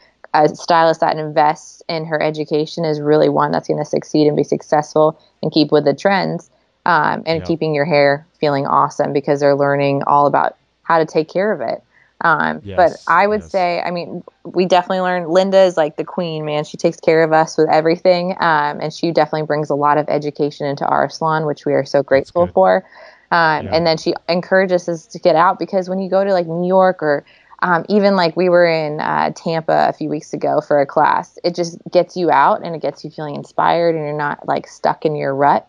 [0.45, 4.37] a stylist that invests in her education is really one that's going to succeed and
[4.37, 6.51] be successful and keep with the trends
[6.84, 7.49] um, and Yep.
[7.49, 11.61] keeping your hair feeling awesome because they're learning all about how to take care of
[11.61, 11.82] it
[12.22, 13.51] um, but I would yes.
[13.53, 15.28] say, I mean, we definitely learned.
[15.28, 16.64] Linda is like the queen, man.
[16.64, 20.09] She takes care of us with everything, um, and she definitely brings a lot of
[20.09, 22.84] education into our salon, which we are so grateful for.
[23.30, 23.76] Um, Yeah.
[23.76, 26.66] And then she encourages us to get out because when you go to like New
[26.66, 27.24] York or
[27.63, 31.39] um, even like we were in uh, Tampa a few weeks ago for a class,
[31.43, 34.67] it just gets you out and it gets you feeling inspired, and you're not like
[34.67, 35.67] stuck in your rut.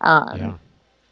[0.00, 0.54] Um, Yeah.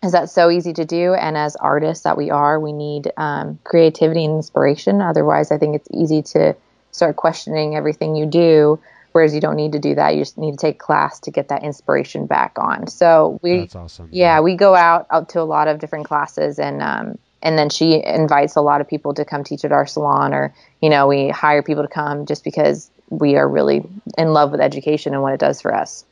[0.04, 3.58] is that so easy to do and as artists that we are we need um,
[3.64, 6.54] creativity and inspiration otherwise i think it's easy to
[6.92, 8.78] start questioning everything you do
[9.12, 11.48] whereas you don't need to do that you just need to take class to get
[11.48, 14.08] that inspiration back on so we That's awesome.
[14.12, 17.68] yeah we go out out to a lot of different classes and um, and then
[17.68, 21.06] she invites a lot of people to come teach at our salon or you know
[21.06, 23.84] we hire people to come just because we are really
[24.18, 26.04] in love with education and what it does for us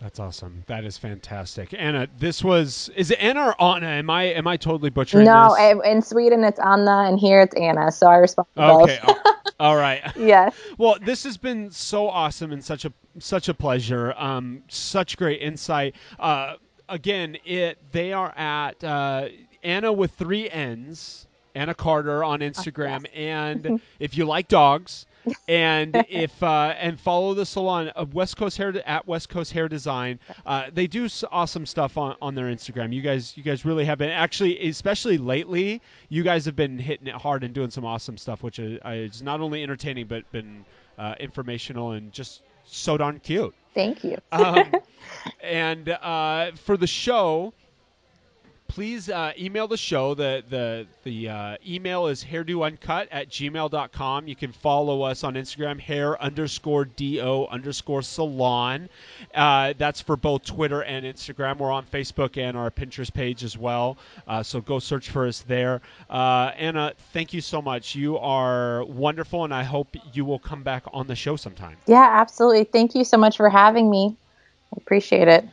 [0.00, 0.64] That's awesome.
[0.66, 1.72] That is fantastic.
[1.78, 3.86] Anna, this was is it Anna or Anna?
[3.86, 5.70] Am I am I totally butchering no this?
[5.70, 8.98] in- in sweden it's anna and here it's anna so i respond Okay.
[8.98, 9.16] all-
[9.60, 10.02] all right.
[10.16, 14.12] yes Well, this has been so awesome and such a such a pleasure.
[14.18, 15.94] Um, such great insight.
[16.18, 16.54] Uh,
[16.88, 19.28] again, it they are at uh,
[19.64, 21.26] Anna with three N's.
[21.54, 25.06] Anna Carter on Instagram, and if you like dogs,
[25.48, 29.68] and if uh, and follow the salon of West Coast Hair at West Coast Hair
[29.68, 32.92] Design, uh, they do awesome stuff on, on their Instagram.
[32.92, 37.06] You guys, you guys really have been actually, especially lately, you guys have been hitting
[37.06, 40.64] it hard and doing some awesome stuff, which is, is not only entertaining but been
[40.98, 43.54] uh, informational and just so darn cute.
[43.74, 44.72] thank you Um,
[45.42, 47.52] and uh, for the show,
[48.74, 50.14] please uh, email the show.
[50.14, 54.26] The the the uh, email is hairdouncut at gmail.com.
[54.26, 58.88] You can follow us on Instagram, hair underscore do underscore salon.
[59.32, 61.58] Uh, that's for both Twitter and Instagram.
[61.58, 63.96] We're on Facebook and our Pinterest page as well.
[64.26, 65.80] Uh, so go search for us there.
[66.10, 67.94] Uh, Anna, thank you so much.
[67.94, 71.76] You are wonderful, and I hope you will come back on the show sometime.
[71.86, 74.16] yeah absolutely thank you so much for having me
[74.72, 75.44] i appreciate it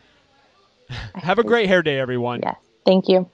[1.16, 2.42] Have a great hair day, everyone.
[2.44, 2.56] yes
[2.86, 3.30] thank you